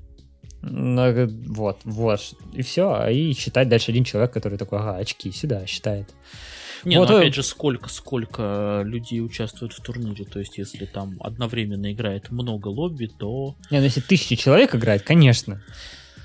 [0.62, 2.34] Ну, вот, вот.
[2.54, 3.08] И все.
[3.08, 6.14] И считать дальше один человек, который такой, ага, очки сюда считает.
[6.84, 10.24] Не, вот, ну опять же, сколько, сколько людей участвуют в турнире.
[10.24, 13.54] То есть, если там одновременно играет много лобби, то...
[13.70, 15.62] Не, ну если тысячи человек играет, конечно.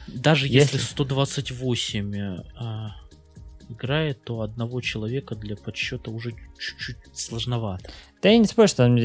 [0.08, 2.16] Даже если, если 128...
[2.56, 2.96] А...
[3.70, 7.90] играет, то одного человека для подсчета уже чуть-чуть сложновато.
[8.22, 8.98] Да я не спорю, что там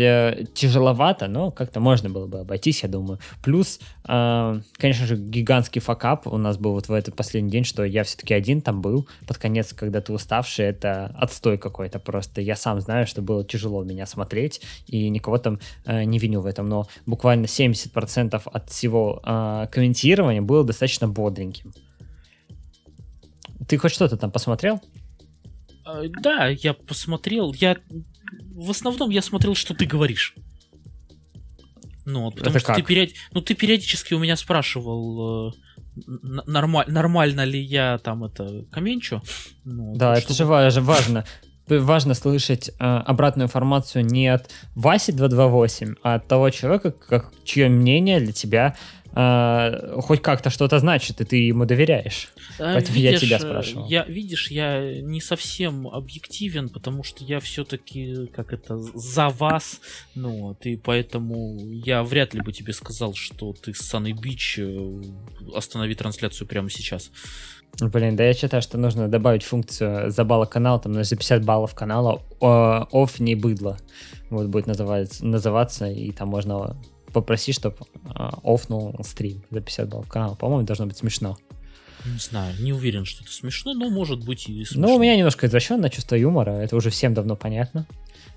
[0.54, 3.18] тяжеловато, но как-то можно было бы обойтись, я думаю.
[3.42, 7.84] Плюс, э, конечно же, гигантский факап у нас был вот в этот последний день, что
[7.84, 9.06] я все-таки один там был.
[9.26, 12.40] Под конец, когда ты уставший, это отстой какой-то просто.
[12.40, 16.46] Я сам знаю, что было тяжело меня смотреть, и никого там э, не виню в
[16.46, 21.74] этом, но буквально 70% от всего э, комментирования было достаточно бодреньким.
[23.68, 24.80] Ты хоть что-то там посмотрел?
[25.84, 27.52] А, да, я посмотрел.
[27.54, 27.76] Я
[28.54, 30.34] в основном я смотрел, что ты говоришь.
[32.04, 32.76] Ну, потому Это что как?
[32.76, 33.10] ты, период...
[33.32, 35.52] ну, ты периодически у меня спрашивал, э,
[36.46, 36.86] нормаль...
[36.88, 39.22] нормально ли я там это комменчу.
[39.64, 41.24] Ну, Да, это же важно.
[41.68, 47.68] Важно слышать э, обратную информацию не от Васи 228, а от того человека, как, чье
[47.68, 48.76] мнение для тебя
[49.14, 52.28] э, хоть как-то что-то значит, и ты ему доверяешь.
[52.58, 53.86] А, Поэтому я тебя э, спрашивал.
[53.88, 59.80] Я, видишь, я не совсем объективен, потому что я все-таки, как это, за вас,
[60.14, 64.58] ну, вот, и поэтому я вряд ли бы тебе сказал, что ты с Sunny Beach
[64.58, 67.10] э, останови трансляцию прямо сейчас.
[67.80, 71.74] Блин, да я считаю, что нужно добавить функцию за балла канала, там на 50 баллов
[71.74, 73.78] канала оф не быдло.
[74.28, 76.76] Вот будет называться, называться, и там можно
[77.12, 77.76] попросить, чтобы
[78.42, 80.34] офнул стрим за 50 баллов канала.
[80.34, 81.36] По-моему, должно быть смешно.
[82.04, 84.88] Не знаю, не уверен, что это смешно, но может быть и смешно.
[84.88, 87.86] Ну, у меня немножко извращенное чувство юмора, это уже всем давно понятно.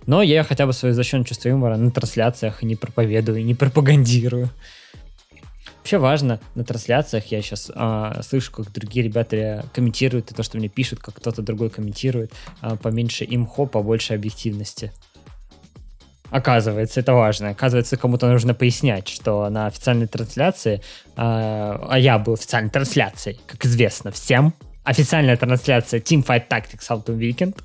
[0.06, 4.52] Но я хотя бы свое извращенное чувство юмора на трансляциях не проповедую, не пропагандирую.
[5.80, 7.72] Вообще важно на трансляциях, я сейчас
[8.28, 12.76] слышу, как другие ребята комментируют, и то, что мне пишут, как кто-то другой комментирует, а,
[12.76, 14.92] поменьше имхо, побольше объективности.
[16.36, 17.52] Оказывается, это важно.
[17.52, 20.82] Оказывается, кому-то нужно пояснять, что на официальной трансляции,
[21.16, 27.58] а, а я был официальной трансляцией, как известно всем, официальная трансляция Teamfight Tactics Autumn Weekend.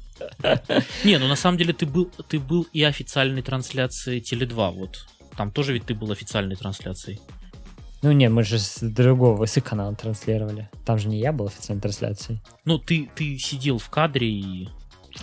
[1.04, 5.04] Не, ну на самом деле ты был, ты был и официальной трансляцией Теле2, вот.
[5.36, 7.20] Там тоже ведь ты был официальной трансляцией.
[8.02, 10.70] Ну не, мы же с другого, с их канала транслировали.
[10.86, 12.40] Там же не я был официальной трансляцией.
[12.64, 14.68] Ну, ты, ты сидел в кадре и...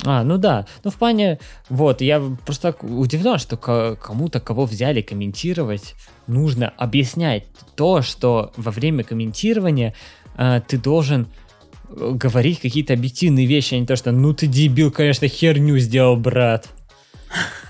[0.03, 0.65] А, ну да.
[0.83, 1.39] Ну, в плане,
[1.69, 5.95] вот, я просто удивлен, что ко- кому-то, кого взяли комментировать,
[6.27, 7.45] нужно объяснять
[7.75, 9.93] то, что во время комментирования
[10.37, 11.27] э, ты должен
[11.89, 16.15] э, говорить какие-то объективные вещи, а не то, что ну ты дебил, конечно, херню сделал,
[16.15, 16.67] брат.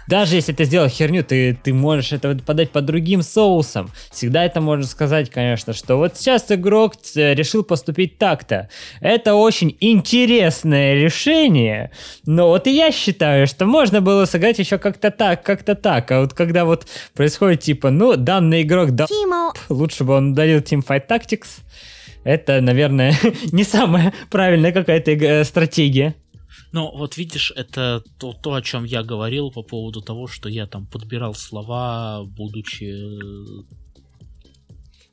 [0.07, 3.91] Даже если ты сделал херню, ты, ты можешь это подать под другим соусом.
[4.09, 8.69] Всегда это можно сказать, конечно, что вот сейчас игрок э, решил поступить так-то.
[9.01, 11.91] Это очень интересное решение,
[12.25, 16.09] но вот и я считаю, что можно было сыграть еще как-то так, как-то так.
[16.11, 19.07] А вот когда вот происходит типа, ну, данный игрок да
[19.69, 21.47] лучше бы он удалил Teamfight Tactics,
[22.23, 23.13] это, наверное,
[23.51, 26.15] не самая правильная какая-то э, стратегия.
[26.71, 30.67] Ну, вот видишь, это то, то, о чем я говорил по поводу того, что я
[30.67, 32.83] там подбирал слова, будучи...
[32.83, 33.63] э,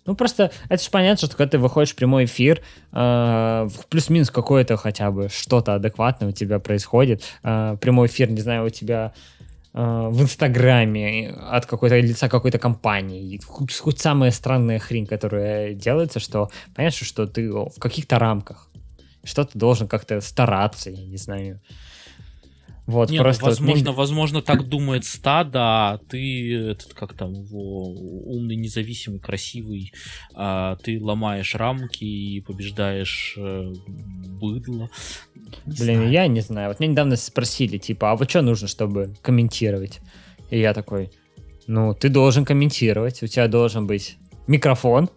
[0.07, 2.61] Ну, просто это же понятно, что когда ты выходишь в прямой эфир,
[2.93, 7.23] э, плюс-минус какое-то хотя бы что-то адекватное у тебя происходит.
[7.45, 9.13] Э, прямой эфир, не знаю, у тебя
[9.73, 13.41] э, в Инстаграме от какой-то лица какой-то компании.
[13.47, 18.69] Хоть, хоть самая странная хрень, которая делается, что понятно, что ты в каких-то рамках.
[19.25, 21.61] Что ты должен как-то стараться, я не знаю.
[22.87, 23.45] Вот, Не, ну, просто...
[23.45, 29.21] вот возможно, мне- возможно, так думает стадо, а ты, этот, как там, его, умный, независимый,
[29.21, 29.91] красивый,
[30.35, 34.91] а ты ломаешь рамки и побеждаешь э, быдло.
[35.65, 36.11] Не Блин, знаю.
[36.11, 36.69] я не знаю.
[36.69, 40.01] Вот меня недавно спросили, типа, а вот что нужно, чтобы комментировать?
[40.51, 41.11] И я такой,
[41.67, 45.09] ну, ты должен комментировать, у тебя должен быть микрофон,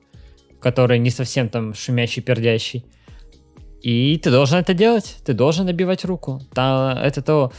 [0.61, 2.85] который не совсем там шумящий, пердящий.
[3.81, 6.41] И ты должен это делать, ты должен набивать руку.
[6.53, 7.51] Та, это то,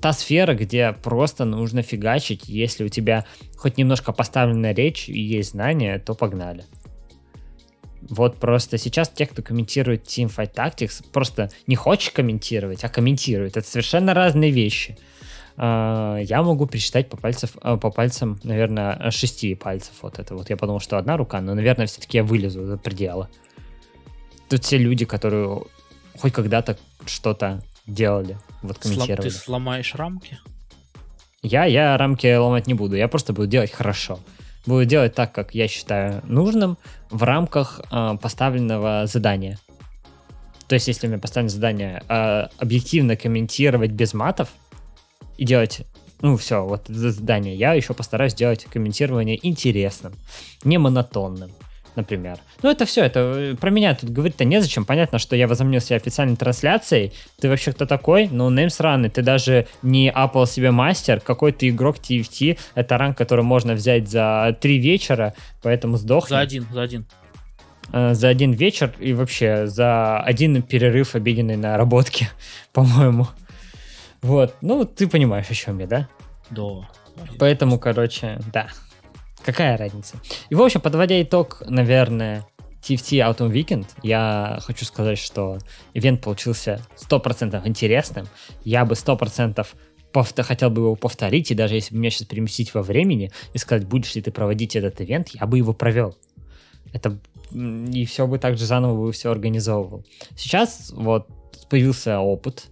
[0.00, 2.48] та сфера, где просто нужно фигачить.
[2.48, 3.24] Если у тебя
[3.56, 6.64] хоть немножко поставленная речь и есть знания, то погнали.
[8.10, 13.56] Вот просто сейчас те, кто комментирует Teamfight Tactics, просто не хочешь комментировать, а комментирует.
[13.56, 14.98] Это совершенно разные вещи.
[15.56, 19.94] А, Я могу пересчитать по, пальцев, а, по пальцам, наверное, шести пальцев.
[20.02, 20.50] Вот это вот.
[20.50, 23.28] Я подумал, что одна рука, но, наверное, все-таки я вылезу за пределы.
[24.48, 25.62] Тут все люди, которые
[26.18, 29.28] хоть когда-то что-то делали, вот Слом- комментировали.
[29.28, 30.38] Ты сломаешь рамки?
[31.42, 34.18] Я, я рамки ломать не буду, я просто буду делать хорошо.
[34.66, 36.78] Буду делать так, как я считаю нужным,
[37.10, 39.58] в рамках э, поставленного задания.
[40.68, 44.48] То есть, если у меня поставлено задание э, объективно комментировать без матов
[45.36, 45.82] и делать,
[46.22, 50.14] ну все, вот это задание, я еще постараюсь сделать комментирование интересным,
[50.64, 51.50] не монотонным.
[51.96, 52.38] Например.
[52.62, 54.84] Ну, это все, это э, про меня тут говорить-то незачем.
[54.84, 57.12] Понятно, что я возомнил себя официальной трансляцией.
[57.40, 58.28] Ты вообще кто такой?
[58.28, 59.10] Ну, нейм сраный.
[59.10, 61.20] Ты даже не апал себе мастер.
[61.20, 62.58] Какой ты игрок TFT.
[62.74, 66.30] Это ранг, который можно взять за три вечера, поэтому сдохни.
[66.30, 67.06] За один, за один.
[67.92, 72.30] Э, за один вечер и вообще за один перерыв обеденный на работке,
[72.72, 73.28] по-моему.
[74.22, 74.54] Вот.
[74.62, 76.08] Ну, ты понимаешь, о чем я, да?
[76.50, 76.88] Да.
[77.38, 78.68] Поэтому, короче, да.
[79.44, 80.16] Какая разница?
[80.48, 82.46] И, в общем, подводя итог, наверное,
[82.82, 85.58] TFT Autumn Weekend, я хочу сказать, что
[85.92, 88.26] ивент получился 100% интересным.
[88.64, 89.66] Я бы 100%
[90.12, 93.58] повто- хотел бы его повторить, и даже если бы меня сейчас переместить во времени и
[93.58, 96.16] сказать, будешь ли ты проводить этот ивент, я бы его провел.
[96.92, 97.18] Это
[97.52, 100.04] и все бы так же заново бы все организовывал.
[100.36, 101.28] Сейчас вот
[101.68, 102.70] появился опыт.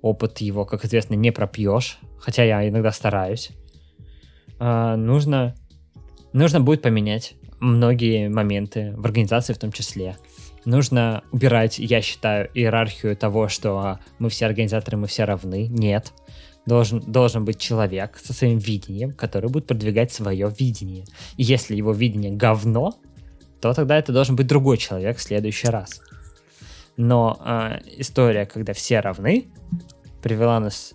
[0.00, 3.50] Опыт его, как известно, не пропьешь, хотя я иногда стараюсь.
[4.58, 5.54] А, нужно
[6.34, 10.16] Нужно будет поменять многие моменты в организации в том числе.
[10.64, 15.68] Нужно убирать, я считаю, иерархию того, что мы все организаторы, мы все равны.
[15.68, 16.12] Нет.
[16.66, 21.04] Должен, должен быть человек со своим видением, который будет продвигать свое видение.
[21.36, 22.98] И если его видение говно,
[23.60, 26.00] то тогда это должен быть другой человек в следующий раз.
[26.96, 29.46] Но э, история, когда все равны,
[30.20, 30.94] привела нас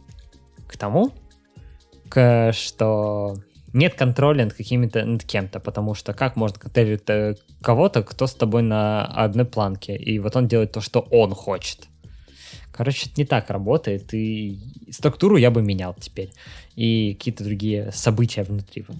[0.67, 1.13] к тому,
[2.09, 3.35] к, что
[3.73, 8.33] нет контроля над какими-то над кем-то, потому что как можно контролировать э, кого-то, кто с
[8.33, 11.87] тобой на одной планке, и вот он делает то, что он хочет.
[12.71, 14.59] Короче, это не так работает, и
[14.89, 16.31] структуру я бы менял теперь,
[16.75, 18.97] и какие-то другие события внутри вот.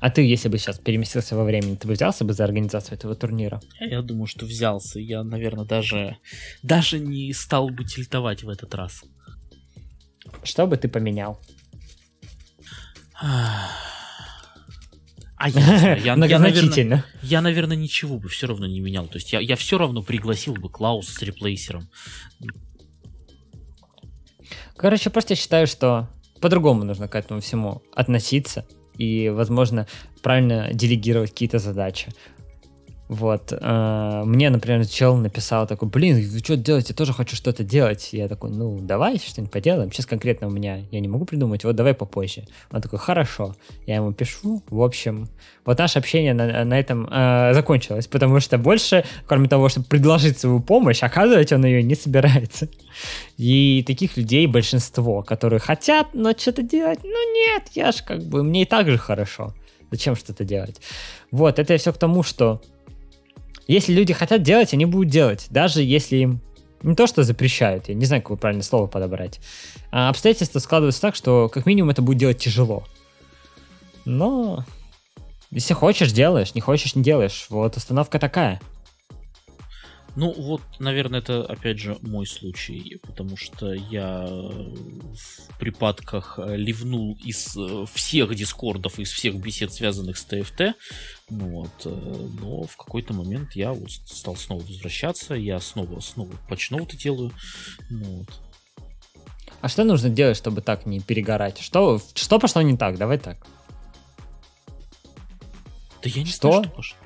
[0.00, 3.14] А ты, если бы сейчас переместился во времени, ты бы взялся бы за организацию этого
[3.14, 3.60] турнира?
[3.78, 4.98] Я думаю, что взялся.
[4.98, 6.16] Я, наверное, даже,
[6.64, 9.04] даже не стал бы тильтовать в этот раз.
[10.42, 11.38] Что бы ты поменял?
[15.36, 19.06] А я, я, наверное, я, наверное, ничего бы все равно не менял.
[19.06, 21.88] То есть я, я все равно пригласил бы Клауса с реплейсером.
[24.76, 26.08] Короче, просто считаю, что
[26.40, 28.66] по-другому нужно к этому всему относиться
[28.98, 29.86] и, возможно,
[30.22, 32.12] правильно делегировать какие-то задачи.
[33.12, 33.52] Вот.
[33.52, 36.88] Э, мне, например, чел написал такой, блин, вы что делаете?
[36.90, 38.08] Я тоже хочу что-то делать.
[38.12, 39.92] Я такой, ну, давай что-нибудь поделаем.
[39.92, 42.44] Сейчас конкретно у меня, я не могу придумать, вот давай попозже.
[42.70, 43.54] Он такой, хорошо.
[43.86, 44.62] Я ему пишу.
[44.70, 45.28] В общем,
[45.66, 50.38] вот наше общение на, на этом э, закончилось, потому что больше, кроме того, чтобы предложить
[50.38, 52.68] свою помощь, оказывать он ее не собирается.
[53.36, 58.42] И таких людей большинство, которые хотят, но что-то делать, ну нет, я ж как бы,
[58.42, 59.52] мне и так же хорошо.
[59.90, 60.80] Зачем что-то делать?
[61.30, 62.62] Вот, это все к тому, что
[63.66, 66.40] если люди хотят делать, они будут делать, даже если им
[66.82, 69.40] не то, что запрещают, я не знаю, какое правильное слово подобрать,
[69.90, 72.84] а обстоятельства складываются так, что как минимум это будет делать тяжело.
[74.04, 74.64] Но
[75.50, 77.46] если хочешь, делаешь, не хочешь, не делаешь.
[77.50, 78.60] Вот установка такая.
[80.14, 87.56] Ну вот, наверное, это опять же мой случай, потому что я в припадках ливнул из
[87.56, 90.76] э, всех дискордов, из всех бесед, связанных с ТФТ,
[91.30, 96.80] вот, э, но в какой-то момент я вот стал снова возвращаться, я снова, снова почну
[96.80, 97.32] это делаю,
[97.90, 98.28] вот.
[99.62, 101.58] А что нужно делать, чтобы так не перегорать?
[101.60, 102.98] Что, что пошло не так?
[102.98, 103.46] Давай так.
[106.02, 106.50] Да я не что?
[106.50, 106.98] знаю, что пошло.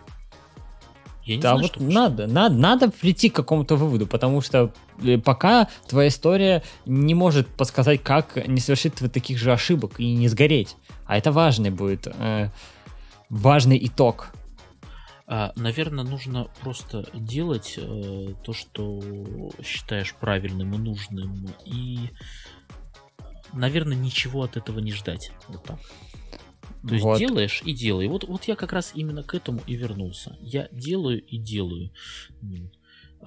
[1.27, 4.72] Я не да, знаю, вот что надо, надо, надо прийти к какому-то выводу, потому что
[5.03, 10.29] э, пока твоя история не может подсказать, как не совершить таких же ошибок и не
[10.29, 10.77] сгореть.
[11.05, 12.51] А это важный будет, э,
[13.29, 14.29] важный итог.
[15.27, 19.03] А, наверное, нужно просто делать э, то, что
[19.64, 22.11] считаешь правильным и нужным, и,
[23.53, 25.33] наверное, ничего от этого не ждать.
[25.49, 25.81] Вот так.
[26.87, 27.19] То есть вот.
[27.19, 28.09] делаешь и делай.
[28.09, 30.37] Вот, вот я как раз именно к этому и вернулся.
[30.41, 31.91] Я делаю и делаю.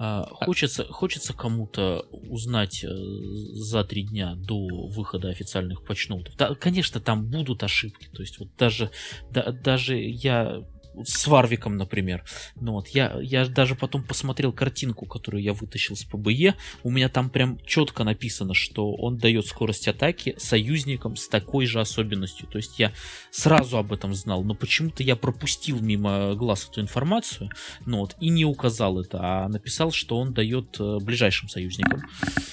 [0.02, 6.36] А, хочется, хочется кому-то узнать э, за три дня до выхода официальных патчноутов.
[6.36, 8.08] Да, конечно, там будут ошибки.
[8.12, 8.90] То есть вот даже,
[9.30, 10.64] да, даже я
[11.04, 12.24] с Варвиком, например.
[12.56, 16.54] Ну вот, я, я даже потом посмотрел картинку, которую я вытащил с ПБЕ.
[16.82, 21.80] У меня там прям четко написано, что он дает скорость атаки союзникам с такой же
[21.80, 22.46] особенностью.
[22.48, 22.92] То есть я
[23.30, 27.50] сразу об этом знал, но почему-то я пропустил мимо глаз эту информацию,
[27.86, 32.02] ну вот, и не указал это, а написал, что он дает э, ближайшим союзникам.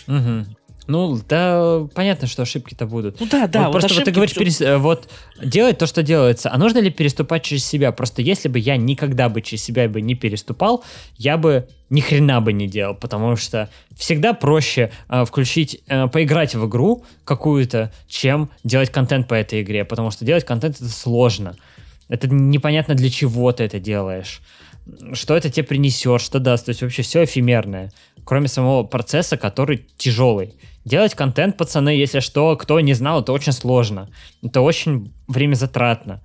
[0.08, 0.46] Угу.
[0.88, 3.20] Ну, да, понятно, что ошибки-то будут.
[3.20, 3.68] Ну да, да.
[3.68, 4.62] Вот вот просто вот ты говоришь, перес...
[4.62, 5.10] Э, вот
[5.44, 6.50] делать то, что делается.
[6.52, 7.92] А нужно ли переступать через себя?
[7.92, 10.84] Просто если бы я никогда бы через себя бы не переступал,
[11.18, 16.56] я бы ни хрена бы не делал, потому что всегда проще э, включить, э, поиграть
[16.56, 21.56] в игру какую-то, чем делать контент по этой игре, потому что делать контент это сложно.
[22.08, 24.42] Это непонятно для чего ты это делаешь.
[25.12, 26.66] Что это тебе принесет, что даст.
[26.66, 27.92] То есть вообще все эфемерное.
[28.28, 30.55] Кроме самого процесса, который тяжелый.
[30.84, 34.09] Делать контент, пацаны, если что, кто не знал, это очень сложно.
[34.43, 36.21] Это очень время затратно.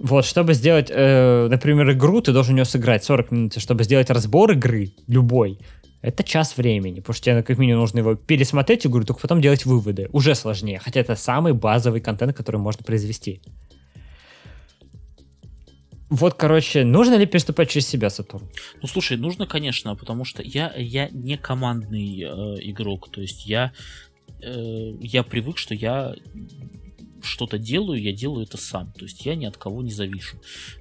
[0.00, 3.54] Вот, чтобы сделать, э, например, игру, ты должен ее сыграть 40 минут.
[3.60, 5.58] Чтобы сделать разбор игры, любой,
[6.00, 7.00] это час времени.
[7.00, 10.08] Потому что тебе как минимум нужно его пересмотреть игру, только потом делать выводы.
[10.12, 10.78] Уже сложнее.
[10.78, 13.40] Хотя это самый базовый контент, который можно произвести.
[16.14, 18.48] Вот, короче, нужно ли переступать через себя, Сатурн?
[18.80, 22.26] Ну, слушай, нужно, конечно, потому что я, я не командный э,
[22.70, 23.10] игрок.
[23.10, 23.72] То есть я,
[24.40, 26.14] э, я привык, что я
[27.24, 28.92] что-то делаю, я делаю это сам.
[28.92, 30.38] То есть я ни от кого не завишу.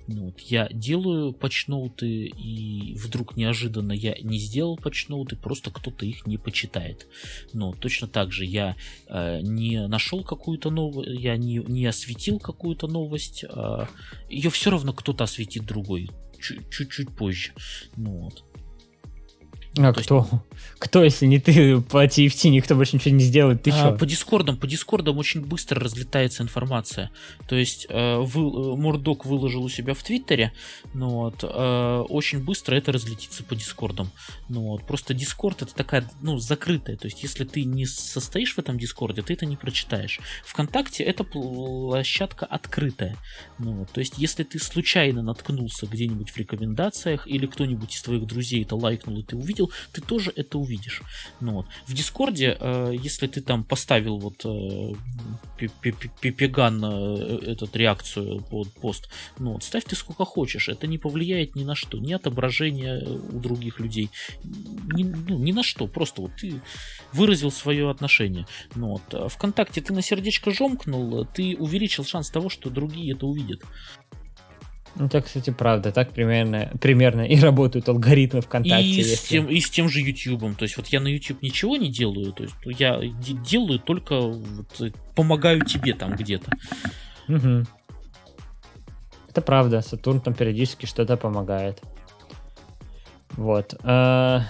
[0.07, 6.27] Ну, вот, я делаю патчноуты, и вдруг неожиданно я не сделал патчноуты, просто кто-то их
[6.27, 7.07] не почитает.
[7.53, 8.75] Но точно так же я
[9.07, 13.85] э, не нашел какую-то новость, я не, не осветил какую-то новость, э,
[14.29, 16.09] ее все равно кто-то осветит другой
[16.69, 17.51] чуть-чуть позже.
[17.95, 18.43] Ну, вот.
[19.77, 20.17] А То кто?
[20.17, 20.43] Есть...
[20.83, 23.93] Кто, если не ты по TFT, никто больше ничего не сделает, ты а?
[23.93, 27.09] По дискордам, по дискордам очень быстро разлетается информация.
[27.47, 30.51] То есть э, вы, Мурдок выложил у себя в Твиттере,
[30.93, 34.11] ну вот, э, очень быстро это разлетится по дискордам.
[34.49, 36.97] Ну вот, просто дискорд это такая, ну, закрытая.
[36.97, 40.19] То есть если ты не состоишь в этом дискорде, ты это не прочитаешь.
[40.43, 43.15] Вконтакте это площадка открытая.
[43.57, 48.27] Ну вот, то есть если ты случайно наткнулся где-нибудь в рекомендациях или кто-нибудь из твоих
[48.27, 51.01] друзей это лайкнул и ты увидел, ты тоже это увидишь.
[51.39, 51.65] Ну, вот.
[51.87, 54.93] В Дискорде, э, если ты там поставил вот э,
[56.21, 59.09] Пепеган э, этот реакцию под пост,
[59.39, 63.39] ну, вот, ставь ты сколько хочешь, это не повлияет ни на что, ни отображение у
[63.39, 64.09] других людей,
[64.43, 66.61] ни, ну, ни на что, просто вот ты
[67.13, 68.45] выразил свое отношение.
[68.75, 69.31] Ну, вот.
[69.31, 73.61] Вконтакте ты на сердечко жомкнул, ты увеличил шанс того, что другие это увидят.
[74.95, 75.91] Ну, это, кстати, правда.
[75.91, 78.85] Так примерно, примерно и работают алгоритмы ВКонтакте.
[78.85, 79.15] И, если...
[79.15, 80.55] с тем, и с тем же YouTube.
[80.55, 82.31] То есть вот я на YouTube ничего не делаю.
[82.31, 86.51] То есть я делаю только вот, э, помогаю тебе там где-то.
[87.27, 87.65] Угу.
[89.29, 89.81] Это правда.
[89.81, 91.81] Сатурн там периодически что-то помогает.
[93.31, 93.73] Вот.
[93.81, 94.43] А,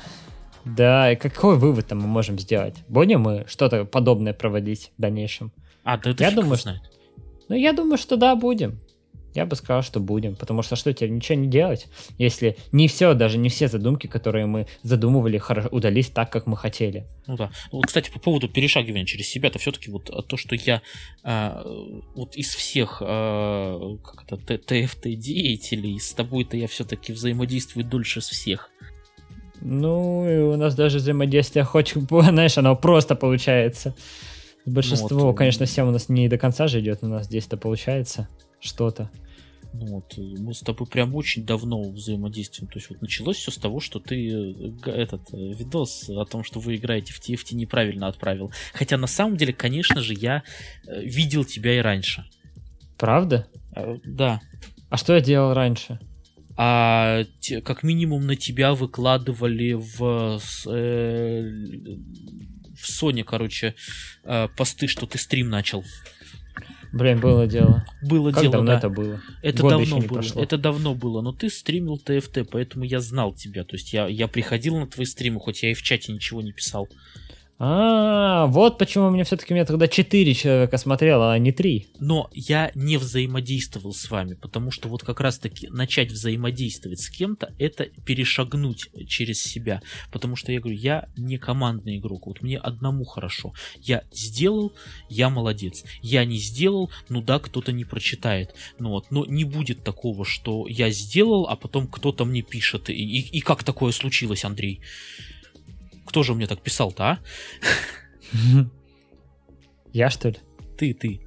[0.66, 2.76] да, и какой вывод там мы можем сделать?
[2.90, 5.54] Будем мы что-то подобное проводить в дальнейшем?
[5.86, 6.82] А, да это я думаю, знает.
[7.48, 8.80] Ну, я думаю, что да, будем.
[9.34, 13.14] Я бы сказал, что будем, потому что что теперь ничего не делать, если не все,
[13.14, 17.06] даже не все задумки, которые мы задумывали, удались так, как мы хотели.
[17.28, 17.52] Ну да.
[17.72, 20.82] Ну, кстати, по поводу перешагивания через себя, то все-таки вот то, что я
[21.24, 21.64] а,
[22.16, 28.30] вот из всех а, как это, ТФТ деятелей, с тобой-то я все-таки взаимодействую дольше с
[28.30, 28.70] всех.
[29.62, 33.96] Ну, и у нас даже взаимодействие хоть, знаешь, оно просто получается.
[34.66, 37.58] Большинство, ну, вот, конечно, всем у нас не до конца же идет, у нас здесь-то
[37.58, 38.30] получается
[38.60, 39.10] что-то.
[39.74, 42.72] Ну вот, мы с тобой прям очень давно взаимодействуем.
[42.72, 46.44] То есть вот началось все с того, что ты э, этот э, видос о том,
[46.44, 48.52] что вы играете в TFT неправильно отправил.
[48.74, 50.44] Хотя на самом деле, конечно же, я
[50.88, 52.24] э, видел тебя и раньше.
[52.98, 53.48] Правда?
[54.06, 54.42] Да.
[54.90, 56.00] А что я делал раньше?
[56.56, 61.50] А те, как минимум на тебя выкладывали в э,
[62.84, 63.76] в Sony, короче,
[64.24, 65.84] э, посты, что ты стрим начал.
[66.94, 67.84] Блин, было дело.
[68.04, 68.78] Было как дело, давно да.
[68.78, 69.20] это было?
[69.42, 70.08] Это Года давно было.
[70.08, 70.44] Прошло.
[70.44, 73.64] Это давно было, но ты стримил ТФТ, поэтому я знал тебя.
[73.64, 76.52] То есть я, я приходил на твои стримы, хоть я и в чате ничего не
[76.52, 76.88] писал.
[77.60, 81.88] А, вот почему у меня все-таки меня тогда 4 человека смотрело, а не 3.
[82.00, 87.54] Но я не взаимодействовал с вами, потому что вот как раз-таки начать взаимодействовать с кем-то,
[87.60, 89.82] это перешагнуть через себя.
[90.12, 93.54] Потому что я говорю, я не командный игрок, вот мне одному хорошо.
[93.80, 94.74] Я сделал,
[95.10, 95.84] я молодец.
[96.02, 98.56] Я не сделал, ну да, кто-то не прочитает.
[98.80, 102.90] Ну вот, но не будет такого, что я сделал, а потом кто-то мне пишет.
[102.90, 104.82] И, и, и как такое случилось, Андрей?
[106.06, 107.20] Кто же мне так писал-то, а?
[109.94, 110.38] Я, что ли?
[110.78, 111.22] Ты, ты.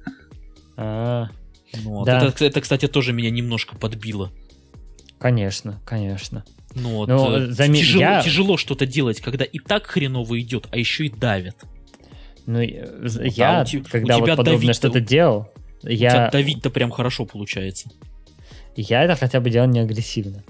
[0.75, 1.29] А,
[1.83, 2.27] ну, да.
[2.27, 4.31] это, это, кстати, тоже меня немножко подбило.
[5.19, 6.43] Конечно, конечно.
[6.75, 7.73] Ну, вот, Но, э, зам...
[7.73, 8.21] тяжело, я...
[8.21, 11.55] тяжело что-то делать, когда и так хреново идет, а еще и давят.
[12.45, 15.51] Ну, ну я, да, когда вот подобное что-то делал,
[15.83, 16.09] у я...
[16.09, 17.89] тебя давить-то прям хорошо получается.
[18.75, 20.43] Я это хотя бы делал не агрессивно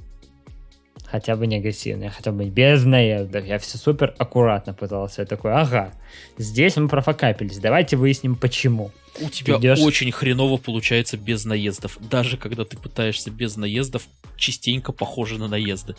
[1.10, 1.62] хотя бы не
[2.10, 3.46] хотя бы без наездов.
[3.46, 5.22] Я все супер аккуратно пытался.
[5.22, 5.94] Я такой, ага,
[6.38, 8.92] здесь мы профокапились, давайте выясним, почему.
[9.20, 9.80] У тебя Идешь...
[9.80, 11.98] очень хреново получается без наездов.
[12.00, 15.96] Даже когда ты пытаешься без наездов, частенько похоже на наезды.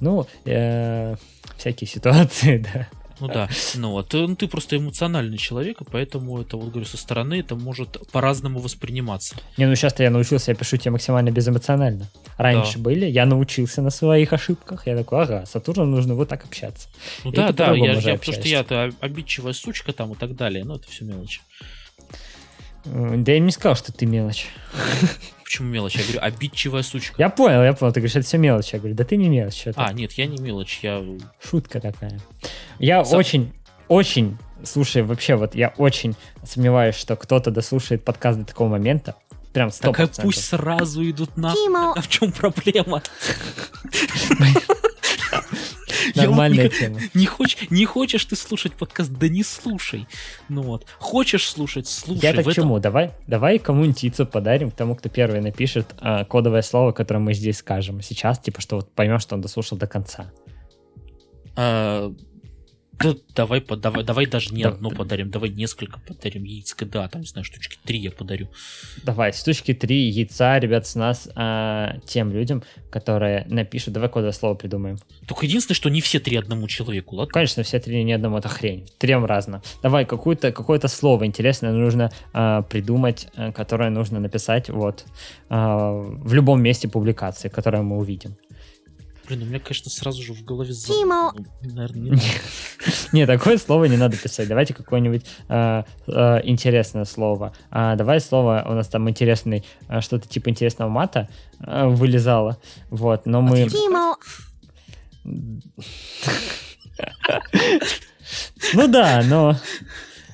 [0.00, 1.16] Ну, э,
[1.56, 2.88] всякие ситуации, да.
[3.26, 6.96] Ну да, ну вот, ну, ты просто эмоциональный человек, и поэтому это, вот говорю, со
[6.98, 9.36] стороны это может по-разному восприниматься.
[9.56, 12.10] Не, ну сейчас-то я научился, я пишу тебе максимально безэмоционально.
[12.36, 12.80] Раньше Да.
[12.84, 16.88] были, я научился на своих ошибках, я такой, ага, с Сатурном нужно вот так общаться.
[17.24, 20.64] Ну И да, да, я, я- потому что я-то обидчивая сучка там и так далее,
[20.64, 21.40] ну это все мелочи.
[22.84, 24.48] Да я не сказал, что ты мелочь.
[25.54, 25.94] Почему мелочь?
[25.94, 27.14] Я говорю, обидчивая сучка.
[27.16, 28.72] Я понял, я понял, ты говоришь, это все мелочь.
[28.72, 31.00] Я говорю, да ты не мелочь, что А, нет, я не мелочь, я...
[31.40, 32.18] Шутка такая.
[32.80, 33.52] Я За- очень,
[33.86, 39.14] очень, слушай, вообще вот я очень сомневаюсь, что кто-то дослушает подкаст до такого момента.
[39.52, 41.52] Прям сто Так а пусть сразу идут на...
[41.94, 43.00] А в чем проблема?
[46.14, 47.00] Нормальная тема.
[47.14, 50.06] Не хочешь, не хочешь ты слушать подкаст, да не слушай.
[50.48, 50.86] Ну вот.
[50.98, 52.20] Хочешь слушать, слушай.
[52.22, 52.78] Я так к чему?
[52.78, 57.58] Давай, давай кому-нибудь яйцо подарим тому, кто первый напишет а, кодовое слово, которое мы здесь
[57.58, 60.32] скажем сейчас, типа, что вот поймешь, что он дослушал до конца.
[63.00, 64.70] Да, давай, давай, давай даже не Да.
[64.70, 68.48] одно подарим, давай несколько подарим яиц, да, там, не знаю, штучки три я подарю.
[69.02, 73.94] Давай, штучки три яйца, ребят, с нас а, тем людям, которые напишут.
[73.94, 74.98] Давай кодовое слово придумаем.
[75.26, 77.32] Только единственное, что не все три одному человеку, ладно?
[77.32, 78.86] Конечно, все три ни одному это хрень.
[78.98, 79.62] Трем разно.
[79.82, 85.04] Давай какое-то какое-то слово интересное нужно а, придумать, а, которое нужно написать вот
[85.48, 88.36] а, в любом месте публикации, которое мы увидим.
[89.26, 90.72] Блин, у меня, конечно, сразу же в голове...
[90.88, 91.32] Ну,
[91.62, 92.20] Наверное,
[93.12, 94.48] не такое слово не надо писать.
[94.48, 97.54] Давайте какое-нибудь а, а, интересное слово.
[97.70, 99.64] А, давай слово, у нас там интересный,
[100.00, 101.28] что-то типа интересного мата
[101.58, 102.58] вылезало.
[102.90, 103.68] Вот, но мы...
[103.68, 104.16] Тимо.
[108.72, 109.56] Ну да, но...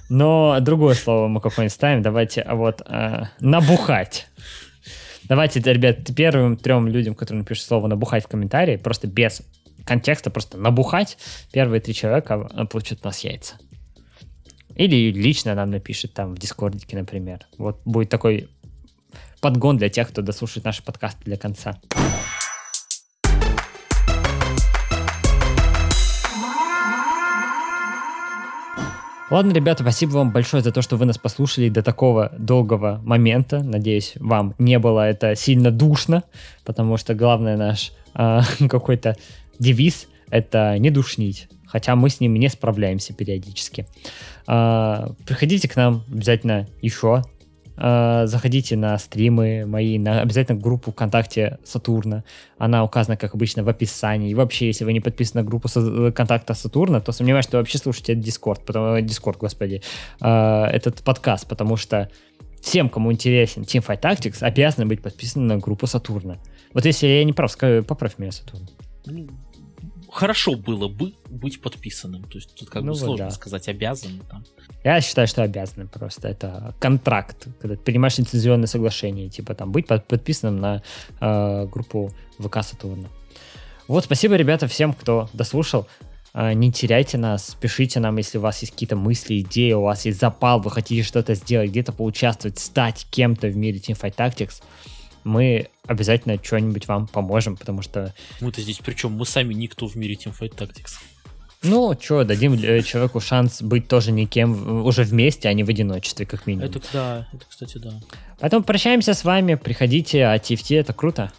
[0.08, 2.02] Но другое слово мы какое-нибудь ставим.
[2.02, 2.82] Давайте, а вот,
[3.40, 4.29] набухать.
[5.30, 9.42] Давайте, ребят, первым трем людям, которые напишут слово набухать в комментарии, просто без
[9.84, 11.18] контекста, просто набухать,
[11.52, 13.54] первые три человека а, получат у нас яйца.
[14.74, 17.46] Или лично нам напишет там в дискордике, например.
[17.58, 18.48] Вот будет такой
[19.40, 21.80] подгон для тех, кто дослушает наши подкасты до конца.
[29.30, 33.62] Ладно, ребята, спасибо вам большое за то, что вы нас послушали до такого долгого момента.
[33.62, 36.24] Надеюсь, вам не было это сильно душно,
[36.64, 39.16] потому что главный наш а, какой-то
[39.60, 41.48] девиз— это не душнить.
[41.64, 43.86] Хотя мы с ним не справляемся периодически.
[44.48, 47.22] А, приходите к нам обязательно еще.
[47.82, 52.24] А, заходите на стримы мои, на обязательно группу ВКонтакте Сатурна.
[52.58, 54.30] Она указана, как обычно, в описании.
[54.30, 57.62] И вообще, если вы не подписаны на группу Са- контакта Сатурна, то сомневаюсь, что вы
[57.62, 59.82] вообще слушаете Дискорд, потому Дискорд, господи,
[60.20, 62.10] э, этот подкаст, потому что
[62.60, 66.36] всем, кому интересен Teamfight Tactics, обязаны быть подписаны на группу Сатурна.
[66.74, 68.68] Вот если я не прав, скажи, поправь меня, Сатурн.
[70.12, 72.24] Хорошо было бы быть подписанным.
[72.24, 73.30] То есть тут как Ну бы вот сложно да.
[73.30, 74.20] сказать обязан.
[74.30, 74.44] Там.
[74.84, 76.28] Я считаю, что обязаны просто.
[76.28, 80.82] Это контракт, когда ты принимаешь лицензионное соглашение, типа там быть под- подписанным на
[81.20, 83.08] э, группу ВК Сатурна.
[83.88, 85.86] Вот, спасибо, ребята, всем, кто дослушал.
[86.34, 90.04] Э, Не теряйте нас, пишите нам, если у вас есть какие-то мысли, идеи, у вас
[90.06, 94.62] есть запал, вы хотите что-то сделать, где-то поучаствовать, стать кем-то в мире Teamfight Tactics.
[95.24, 100.14] Мы обязательно что-нибудь вам поможем, потому что, Мы-то здесь причем мы сами никто в мире
[100.14, 100.98] Teamfight Tactics.
[101.62, 106.26] ну, что, дадим э, человеку шанс быть тоже никем уже вместе, а не в одиночестве,
[106.26, 106.68] как минимум.
[106.68, 108.00] Это да, это кстати да.
[108.38, 111.32] Поэтому прощаемся с вами, приходите, а TFT это круто.